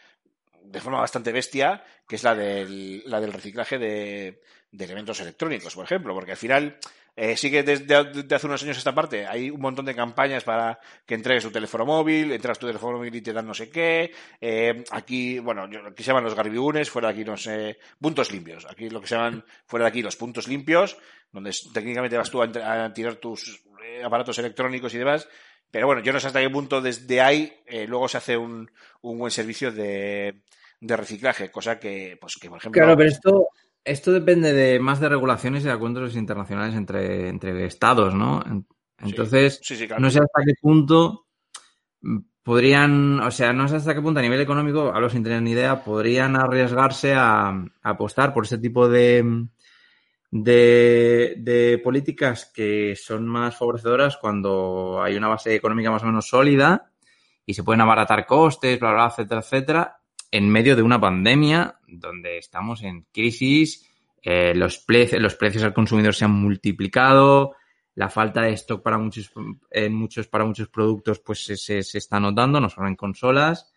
[0.62, 5.74] de forma bastante bestia, que es la del, la del reciclaje de, de elementos electrónicos,
[5.74, 6.79] por ejemplo, porque al final
[7.21, 10.79] eh, sí que desde, hace unos años esta parte hay un montón de campañas para
[11.05, 14.12] que entregues tu teléfono móvil, entras tu teléfono móvil y te dan no sé qué.
[14.41, 18.64] eh, aquí, bueno, aquí se llaman los garbibunes, fuera de aquí no sé, puntos limpios.
[18.66, 20.97] Aquí lo que se llaman fuera de aquí los puntos limpios,
[21.33, 25.29] donde técnicamente vas tú a, a tirar tus eh, aparatos electrónicos y demás.
[25.71, 28.71] Pero bueno, yo no sé hasta qué punto desde ahí eh, luego se hace un,
[29.03, 30.43] un buen servicio de,
[30.81, 32.81] de reciclaje, cosa que, pues que por ejemplo.
[32.81, 33.49] Claro, pero esto,
[33.91, 38.43] esto depende de más de regulaciones y de acuerdos internacionales entre, entre estados, ¿no?
[38.47, 38.66] En-
[39.01, 40.03] Entonces, Sí, sí, claro.
[40.03, 41.26] no sé hasta qué punto
[42.43, 45.53] podrían, o sea, no sé hasta qué punto a nivel económico, hablo sin tener ni
[45.53, 49.47] idea, podrían arriesgarse a, a apostar por ese tipo de,
[50.30, 56.28] de, de políticas que son más favorecedoras cuando hay una base económica más o menos
[56.28, 56.91] sólida
[57.47, 60.01] y se pueden abaratar costes, bla, bla, etcétera, etcétera,
[60.31, 63.89] en medio de una pandemia donde estamos en crisis,
[64.22, 67.55] eh, los, ple- los precios al consumidor se han multiplicado,
[67.95, 69.33] la falta de stock para muchos,
[69.70, 73.72] en muchos, para muchos productos pues se, se, se está notando, no solo en consolas.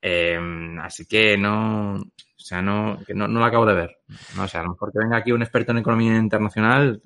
[0.00, 0.38] Eh,
[0.80, 2.00] así que no, o
[2.36, 3.98] sea, no, que no, no lo acabo de ver.
[4.36, 7.00] No sé, a lo mejor que venga aquí un experto en economía internacional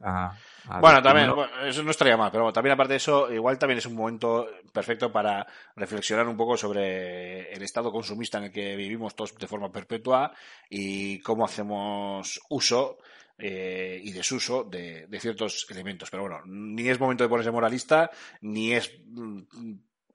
[0.80, 3.78] Bueno, también, bueno, eso no estaría mal, pero bueno, también aparte de eso, igual también
[3.78, 5.46] es un momento perfecto para
[5.76, 10.32] reflexionar un poco sobre el estado consumista en el que vivimos todos de forma perpetua
[10.68, 12.98] y cómo hacemos uso
[13.38, 16.10] eh, y desuso de, de ciertos elementos.
[16.10, 18.10] Pero bueno, ni es momento de ponerse moralista,
[18.40, 18.90] ni es...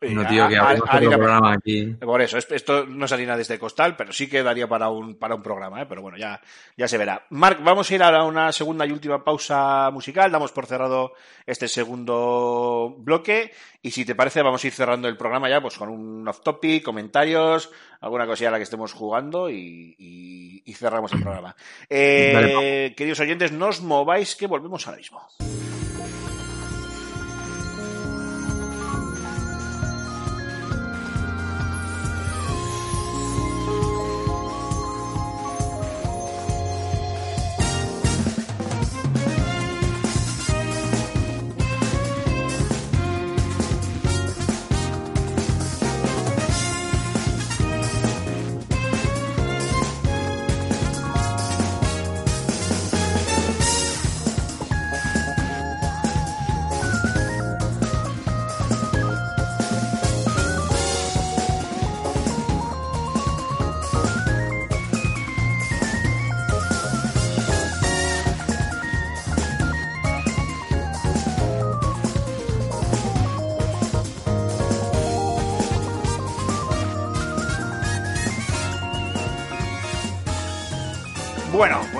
[0.02, 1.86] No, tío, que a- a- programa aquí.
[2.02, 4.90] por eso, es- esto no es harina de este costal, pero sí que daría para
[4.90, 5.86] un, para un programa, ¿eh?
[5.88, 6.42] pero bueno, ya,
[6.76, 7.26] ya se verá.
[7.30, 11.14] Marc, vamos a ir ahora a una segunda y última pausa musical, damos por cerrado
[11.46, 15.78] este segundo bloque, y si te parece vamos a ir cerrando el programa ya pues
[15.78, 21.12] con un off-topic, comentarios, alguna cosilla a la que estemos jugando y, y- y cerramos
[21.14, 21.56] el programa.
[21.90, 22.96] Eh, Vale.
[22.96, 25.22] queridos oyentes, no os mováis que volvemos ahora mismo.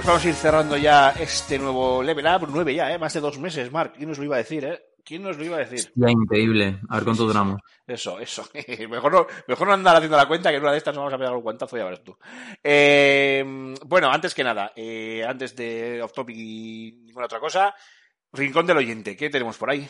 [0.02, 2.98] Pues vamos a ir cerrando ya este nuevo level up, nueve ya, ¿eh?
[2.98, 3.96] más de dos meses, Marc.
[3.96, 4.82] ¿Quién nos lo iba a decir, eh?
[5.06, 5.92] ¿Quién nos lo iba a decir?
[5.94, 6.80] Ya, increíble.
[6.90, 7.62] A ver cuánto duramos.
[7.86, 8.44] Eso, eso.
[8.90, 11.14] mejor, no, mejor no andar haciendo la cuenta que en una de estas nos vamos
[11.14, 12.18] a pegar un guantazo, ya verás tú.
[12.64, 17.76] Eh, bueno, antes que nada, eh, antes de off topic y ninguna otra cosa,
[18.34, 19.88] Rincón del Oyente, ¿qué tenemos por ahí?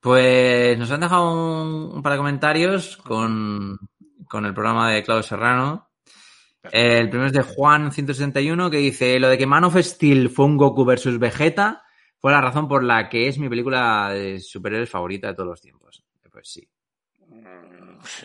[0.00, 3.78] Pues nos han dejado un, un par de comentarios con,
[4.26, 5.90] con el programa de Claudio Serrano.
[6.72, 10.46] Eh, El primero es de Juan161 que dice, lo de que Man of Steel fue
[10.46, 11.82] un Goku versus Vegeta
[12.18, 15.60] fue la razón por la que es mi película de superhéroes favorita de todos los
[15.60, 16.02] tiempos.
[16.30, 16.68] Pues sí.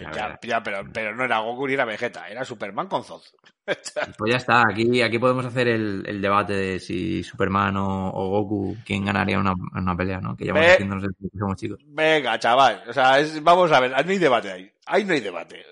[0.01, 0.39] Ya, verdad.
[0.43, 3.21] ya, pero, pero no era Goku ni era Vegeta, era Superman con Zod.
[4.17, 8.29] Pues ya está, aquí, aquí podemos hacer el, el debate de si Superman o, o
[8.29, 10.35] Goku, quién ganaría una, una pelea, ¿no?
[10.35, 11.79] Que llevamos Ve- haciéndonos desde que somos chicos.
[11.85, 12.83] Venga, chaval.
[12.87, 14.71] O sea, es- vamos a ver, no hay debate ahí.
[14.85, 15.63] Ahí no hay debate.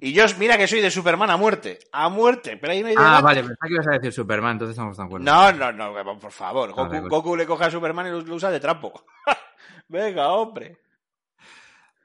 [0.00, 1.78] Y yo, mira que soy de Superman a muerte.
[1.92, 3.16] A muerte, pero ahí no hay debate.
[3.16, 5.24] Ah, vale, pensaba que ibas a decir Superman, entonces estamos de acuerdo.
[5.24, 6.70] No, no, no, por favor.
[6.70, 7.08] Goku, Vale.
[7.08, 8.92] Goku le coge a Superman y lo, lo usa de trapo.
[9.88, 10.81] Venga, hombre.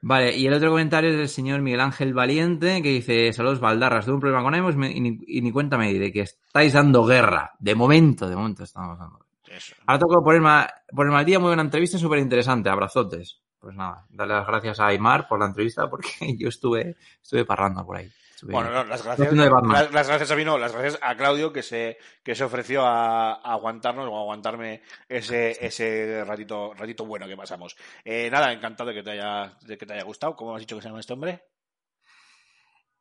[0.01, 4.05] Vale, y el otro comentario es del señor Miguel Ángel Valiente, que dice, saludos Baldarras,
[4.05, 7.53] tuve un problema con Emos y ni, y ni cuenta me que estáis dando guerra.
[7.59, 9.57] De momento, de momento estamos dando guerra.
[9.57, 9.75] Eso.
[9.85, 13.41] Ahora toco ponerme, a- ponerme al día, muy buena entrevista, súper interesante, abrazotes.
[13.59, 17.85] Pues nada, darle las gracias a Aymar por la entrevista, porque yo estuve, estuve parrando
[17.85, 18.09] por ahí.
[18.43, 21.63] Bueno, no, las gracias, las, las gracias a mí no, las gracias a Claudio que
[21.63, 27.27] se, que se ofreció a, a aguantarnos o a aguantarme ese, ese ratito, ratito bueno
[27.27, 27.75] que pasamos.
[28.03, 30.35] Eh, nada, encantado de que te haya, de que te haya gustado.
[30.35, 31.45] ¿Cómo has dicho que se llama este hombre?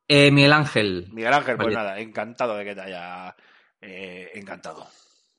[0.07, 1.07] Eh, Miguel Ángel.
[1.11, 1.75] Miguel Ángel, pues Vale.
[1.75, 3.35] nada, encantado de que te haya
[3.81, 4.87] eh, encantado.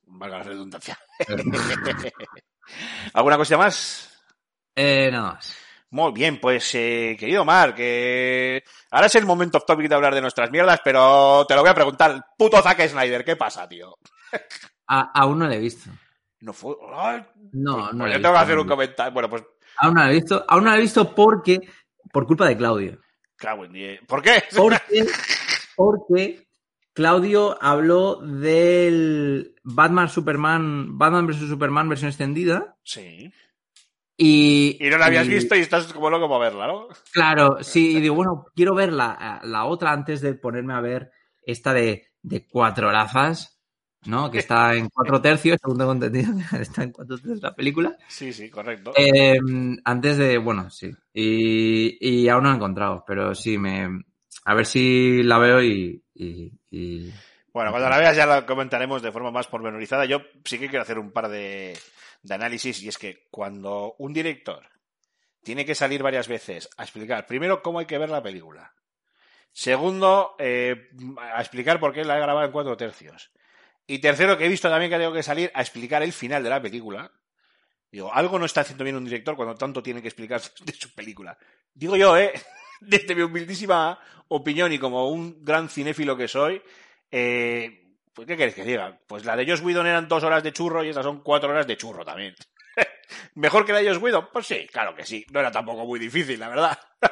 [0.03, 0.99] Valga la redundancia.
[3.15, 4.23] ¿Alguna cosa más?
[4.75, 5.68] Eh, nada más.
[5.91, 10.15] Muy bien, pues eh, querido Mark, que ahora es el momento off topic de hablar
[10.15, 12.27] de nuestras mierdas, pero te lo voy a preguntar.
[12.37, 13.97] Puto Zack Snyder, ¿qué pasa, tío?
[14.87, 15.91] A- aún no lo he visto.
[16.41, 16.75] No fue.
[16.95, 19.13] Ay, No, pues, no pues yo tengo que hacer un comentario.
[19.13, 19.43] Bueno, pues
[19.79, 20.45] Aún no lo he visto.
[20.47, 21.59] Aún no lo he visto porque.
[22.13, 22.99] Por culpa de Claudio.
[23.71, 24.01] diez.
[24.07, 24.45] ¿Por qué?
[24.55, 25.07] Porque.
[25.75, 26.45] Porque.
[26.93, 33.33] Claudio habló del Batman Superman, Batman vs Superman versión extendida Sí.
[34.19, 36.89] Y Y no la habías y- visto y estás como loco para verla, ¿no?
[37.13, 41.11] Claro, sí, y digo, bueno, quiero ver la, la otra antes de ponerme a ver
[41.43, 43.59] esta de, de cuatro horazas,
[44.07, 44.31] ¿no?
[44.31, 47.97] Que está en cuatro tercios, según tengo entendido, está en cuatro tercios la película.
[48.09, 48.93] Sí, sí, correcto.
[48.97, 49.39] Eh,
[49.85, 50.91] antes de, bueno, sí.
[51.15, 53.89] Y, y aún no la he encontrado, pero sí, me,
[54.45, 57.13] a ver si la veo y, y, y-
[57.53, 60.05] Bueno, cuando la veas ya la comentaremos de forma más pormenorizada.
[60.07, 61.77] Yo sí que quiero hacer un par de,
[62.23, 64.69] de análisis y es que cuando un director
[65.43, 68.75] tiene que salir varias veces a explicar, primero, cómo hay que ver la película.
[69.53, 70.91] Segundo, eh,
[71.21, 73.33] a explicar por qué la he grabado en cuatro tercios.
[73.87, 76.51] Y tercero, que he visto también que tengo que salir a explicar el final de
[76.51, 77.11] la película.
[77.91, 80.95] Digo, algo no está haciendo bien un director cuando tanto tiene que explicar de su
[80.95, 81.39] película.
[81.73, 82.33] Digo yo, ¿eh?
[82.81, 83.99] Desde mi humildísima
[84.29, 86.63] opinión y como un gran cinéfilo que soy,
[87.11, 87.88] eh,
[88.19, 88.99] pues ¿qué queréis que diga?
[89.07, 91.69] Pues la de Joss Whedon eran dos horas de churro y estas son cuatro horas
[91.69, 92.35] de churro también.
[93.37, 94.31] ¿Mejor que la de Joss Whedon?
[94.33, 95.25] Pues sí, claro que sí.
[95.31, 96.77] No era tampoco muy difícil, la verdad.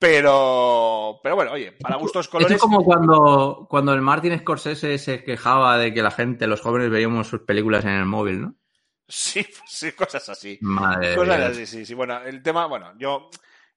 [0.00, 2.54] Pero, pero bueno, oye, para gustos colores...
[2.54, 6.88] es como cuando, cuando el Martin Scorsese se quejaba de que la gente, los jóvenes,
[6.88, 8.54] veíamos sus películas en el móvil, ¿no?
[9.08, 10.56] Sí, sí, cosas así.
[10.60, 11.94] Madre Cosas así, sí, sí.
[11.94, 13.28] Bueno, el tema, bueno, yo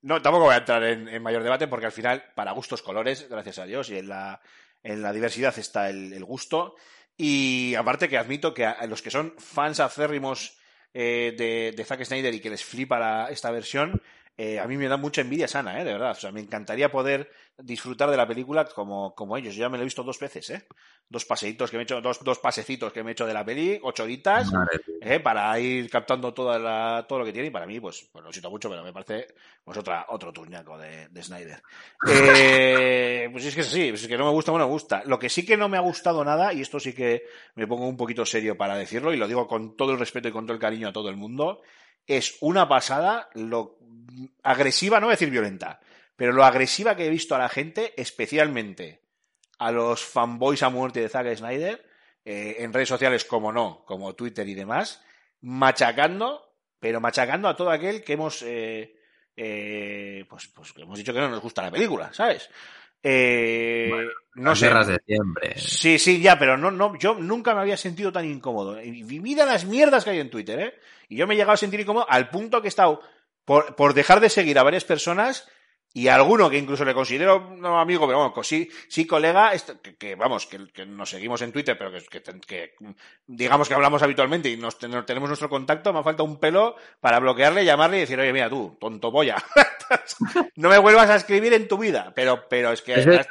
[0.03, 3.27] no tampoco voy a entrar en, en mayor debate porque al final, para gustos colores,
[3.27, 4.39] gracias a Dios, y en la,
[4.83, 6.75] en la diversidad está el, gusto.
[7.17, 10.57] Y aparte que admito que a, los que son fans acérrimos
[10.93, 14.01] eh, de, Zack Snyder y que les flipa esta versión,
[14.43, 15.83] eh, a mí me da mucha envidia sana, ¿eh?
[15.83, 16.11] De verdad.
[16.11, 17.29] O sea, me encantaría poder
[17.59, 19.53] disfrutar de la película como, como ellos.
[19.53, 20.65] Yo ya me lo he visto dos veces, ¿eh?
[21.07, 23.45] Dos paseitos que me he hecho, dos, dos pasecitos que me he hecho de la
[23.45, 24.51] peli, ocho horitas.
[24.99, 25.19] ¿eh?
[25.19, 28.31] para ir captando toda la, todo lo que tiene y para mí, pues, pues lo
[28.31, 29.27] siento mucho, pero me parece
[29.63, 31.61] pues otra, otro turñaco de, de Snyder.
[32.43, 35.03] Eh, pues es que es así, es que no me gusta, bueno, me gusta.
[35.05, 37.25] Lo que sí que no me ha gustado nada, y esto sí que
[37.55, 40.31] me pongo un poquito serio para decirlo, y lo digo con todo el respeto y
[40.31, 41.61] con todo el cariño a todo el mundo,
[42.07, 43.77] es una pasada lo
[44.43, 45.79] agresiva, no voy a decir violenta,
[46.15, 49.01] pero lo agresiva que he visto a la gente, especialmente
[49.57, 51.85] a los fanboys a muerte de Zack Snyder,
[52.25, 55.03] eh, en redes sociales como no, como Twitter y demás,
[55.41, 58.95] machacando, pero machacando a todo aquel que hemos, eh,
[59.35, 62.49] eh, pues, pues hemos dicho que no nos gusta la película, ¿sabes?
[63.03, 64.67] Eh, no sé.
[64.67, 65.57] guerras de siempre.
[65.57, 68.81] Sí, sí, ya, pero no, no, yo nunca me había sentido tan incómodo.
[68.81, 70.73] Y mira las mierdas que hay en Twitter, ¿eh?
[71.09, 73.01] Y yo me he llegado a sentir incómodo al punto que he estado
[73.43, 75.49] por, por dejar de seguir a varias personas
[75.93, 79.95] y alguno que incluso le considero no amigo, pero bueno, sí, sí colega, esto- que,
[79.95, 82.75] que, vamos, que, que nos seguimos en Twitter, pero que, que, que
[83.27, 86.75] digamos que hablamos habitualmente y nos, ten- tenemos nuestro contacto, me ha falta un pelo
[86.99, 89.35] para bloquearle, llamarle y decir, oye, mira tú, tonto polla,
[90.55, 92.93] no me vuelvas a escribir en tu vida, pero, pero es que...
[92.93, 93.27] Eso es,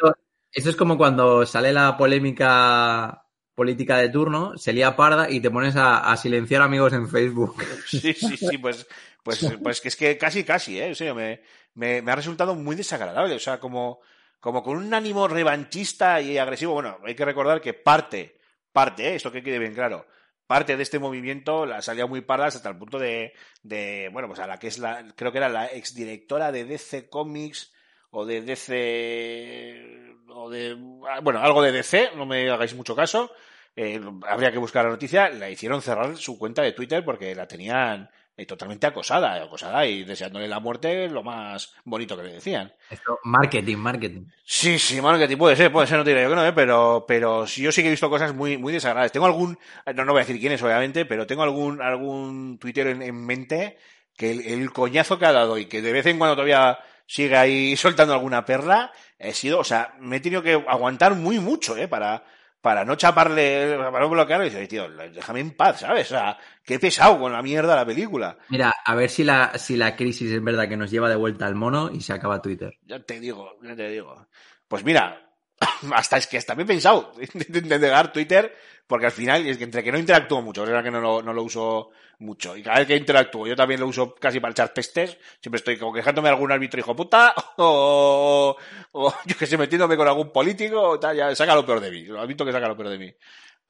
[0.53, 3.25] eso es como cuando sale la polémica
[3.55, 7.57] política de turno, se lía parda y te pones a, silenciar amigos en Facebook.
[7.87, 8.87] Sí, sí, sí, pues,
[9.23, 10.89] pues, pues que es que casi, casi, ¿eh?
[10.89, 11.43] En serio, me,
[11.75, 13.35] me, me ha resultado muy desagradable.
[13.35, 14.01] O sea, como,
[14.41, 16.75] como con un ánimo revanchista y agresivo.
[16.75, 18.39] Bueno, hay que recordar que parte,
[18.73, 19.15] parte, ¿eh?
[19.17, 20.07] esto que quede bien claro,
[20.47, 24.41] parte de este movimiento la salía muy pardas hasta el punto de, de, bueno, pues
[24.41, 27.73] a la que es la, creo que era la exdirectora de DC Comics
[28.11, 30.75] o de DC, o de,
[31.23, 33.31] bueno, algo de DC, no me hagáis mucho caso.
[33.77, 37.47] Eh, habría que buscar la noticia, la hicieron cerrar su cuenta de Twitter porque la
[37.47, 42.73] tenían eh, totalmente acosada, acosada y deseándole la muerte lo más bonito que le decían.
[42.91, 44.25] Esto, marketing, marketing.
[44.45, 46.53] Sí, sí, marketing puede ser, puede ser, no diré yo que no, ¿eh?
[46.53, 49.13] pero, pero sí, yo sí que he visto cosas muy, muy desagradables.
[49.13, 49.57] Tengo algún,
[49.95, 53.25] no, no voy a decir quién es, obviamente, pero tengo algún, algún Twitter en, en
[53.25, 53.79] mente
[54.17, 56.79] que el, el coñazo que ha dado y que de vez en cuando todavía
[57.11, 61.41] sigue ahí soltando alguna perla, he sido, o sea, me he tenido que aguantar muy
[61.41, 61.89] mucho, ¿eh?
[61.89, 62.23] Para,
[62.61, 66.07] para no chaparle, para no bloquearlo y decir, tío, déjame en paz, ¿sabes?
[66.07, 68.39] O sea, qué pesado con la mierda la película.
[68.49, 71.47] Mira, a ver si la, si la crisis es verdad que nos lleva de vuelta
[71.47, 72.79] al mono y se acaba Twitter.
[72.85, 74.29] Ya te digo, ya te digo.
[74.69, 75.30] Pues mira,
[75.95, 78.57] hasta es que hasta me he pensado de, de dejar Twitter,
[78.87, 81.33] porque al final es que entre que no interactúo mucho, es que no lo, no
[81.33, 84.73] lo uso mucho, y cada vez que interactúo, yo también lo uso casi para echar
[84.73, 88.57] pestes, siempre estoy como quejándome de algún árbitro hijo puta, o,
[88.93, 91.91] o yo que sé, metiéndome con algún político, o tal, ya saca lo peor de
[91.91, 93.15] mí, lo admito que saca lo peor de mí.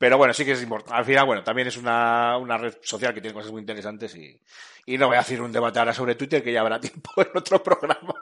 [0.01, 0.97] Pero bueno, sí que es importante.
[0.99, 4.41] Al final, bueno, también es una, una red social que tiene cosas muy interesantes y,
[4.87, 7.29] y no voy a hacer un debate ahora sobre Twitter que ya habrá tiempo en
[7.35, 8.15] otro programa.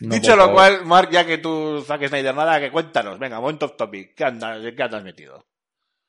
[0.00, 3.18] No, Dicho lo cual, Mark, ya que tú saques Snyder nada, que cuéntanos.
[3.18, 4.14] Venga, momento of topic.
[4.14, 5.44] ¿Qué andas, ¿Qué andas metido?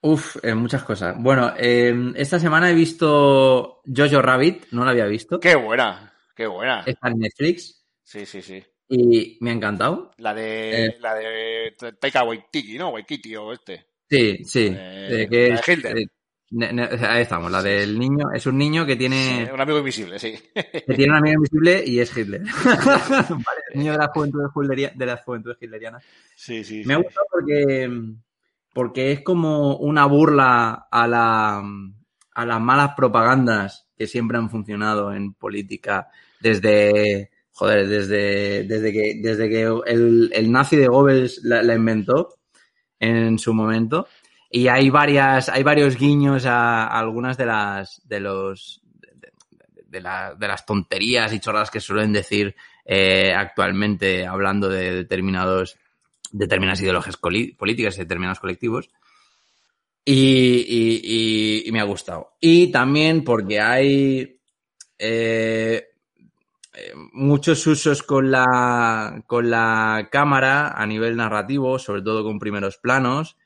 [0.02, 1.16] Uf, eh, muchas cosas.
[1.18, 5.40] Bueno, eh, esta semana he visto Jojo Rabbit, no la había visto.
[5.40, 6.84] Qué buena, qué buena.
[6.86, 8.64] Está en Netflix Sí, sí, sí.
[8.90, 10.12] y me ha encantado.
[10.18, 10.98] La de, Eh.
[11.02, 12.90] la de Taika Waititi, ¿no?
[12.90, 13.88] Waititi o este.
[14.10, 14.72] Sí, sí.
[14.74, 16.08] Eh, de que de.
[16.52, 18.32] Ne- ne- ahí estamos, la del niño.
[18.34, 20.34] Es un niño que tiene, Un amigo invisible, sí.
[20.54, 22.42] que tiene un amigo invisible y es Hitler.
[22.74, 26.00] vale, el niño de la juventud hitleria- de la juventud hitleriana.
[26.36, 26.84] Sí, sí.
[26.86, 27.90] Me ha gustado porque,
[28.74, 31.64] porque es como una burla a, la,
[32.34, 36.08] a las malas propagandas que siempre han funcionado en política
[36.40, 42.36] desde, joder, desde, desde que, desde que el, el nazi de Goebbels la, la inventó
[43.00, 44.08] en su momento.
[44.50, 50.02] Y hay varias, hay varios guiños a, algunas de las, de los, de, de- de
[50.02, 55.78] la- de las tonterías y chorradas que suelen decir eh, actualmente hablando de determinados
[56.32, 58.90] determinadas ideologías políticas y determinados colectivos.
[60.06, 62.34] Y me ha gustado.
[62.40, 64.40] Y también porque hay
[64.98, 65.88] eh,
[66.74, 72.78] eh, muchos usos con la, con la cámara a nivel narrativo, sobre todo con primeros
[72.78, 73.38] planos,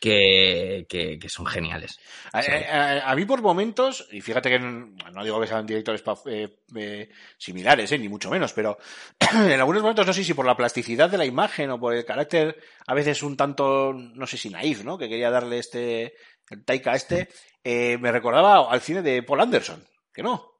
[0.00, 1.98] que, que- que son geniales.
[2.32, 2.50] A, Sí.
[2.52, 6.18] a- a mí por momentos, y fíjate que no, no digo que sean directores pa-
[6.26, 8.78] eh, eh, similares, eh, ni mucho menos, pero
[9.34, 12.04] en algunos momentos no sé si por la plasticidad de la imagen o por el
[12.04, 14.96] carácter a veces un tanto, no sé si naif, ¿no?
[14.98, 16.14] Que quería darle este,
[16.50, 17.28] el Taika este,
[17.64, 20.57] eh, me recordaba al cine de Paul Anderson, que no.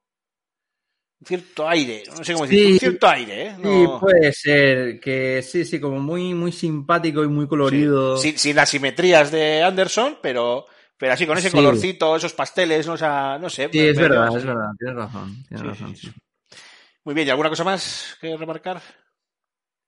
[1.21, 2.71] Un cierto aire, no sé cómo decir, Sí.
[2.73, 3.53] un cierto aire, ¿eh?
[3.57, 8.17] Sí, No- puede ser que sí, sí, como muy, muy simpático y muy colorido.
[8.17, 10.65] Sí, sin, sin las simetrías de Anderson, pero,
[10.97, 11.55] pero así con ese Sí.
[11.57, 13.67] colorcito, esos pasteles, no, o sea, no sé.
[13.69, 15.43] Sí, es me- verdad, es verdad, tienes razón.
[15.49, 16.57] Tienes Sí, razón sí, sí.
[17.03, 18.81] Muy bien, ¿y alguna cosa más que remarcar?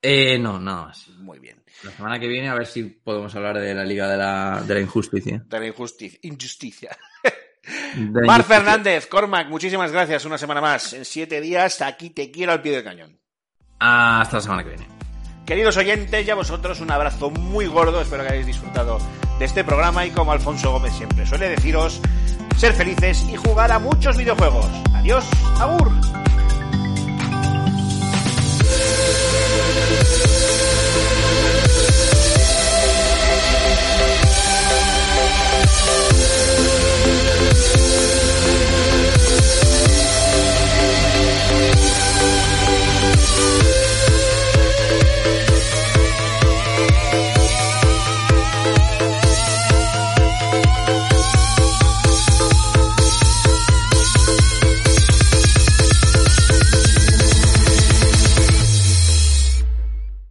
[0.01, 1.07] Eh, no, nada más.
[1.09, 1.63] Muy bien.
[1.83, 4.73] La semana que viene a ver si podemos hablar de la Liga de la, de
[4.73, 5.43] la Injusticia.
[5.47, 6.19] De la injusticia.
[6.23, 6.97] injusticia.
[8.25, 8.43] Mar.
[8.43, 10.93] Fernández, Cormac, muchísimas gracias una semana más.
[10.93, 13.19] En siete días, aquí te quiero al pie del cañón.
[13.79, 14.87] Hasta la semana que viene.
[15.45, 18.99] Queridos oyentes y a vosotros un abrazo muy gordo, espero que hayáis disfrutado
[19.39, 21.99] de este programa y como Alfonso Gómez siempre suele deciros,
[22.57, 24.67] ser felices y jugar a muchos videojuegos.
[24.93, 25.25] Adiós,
[25.59, 25.91] agur.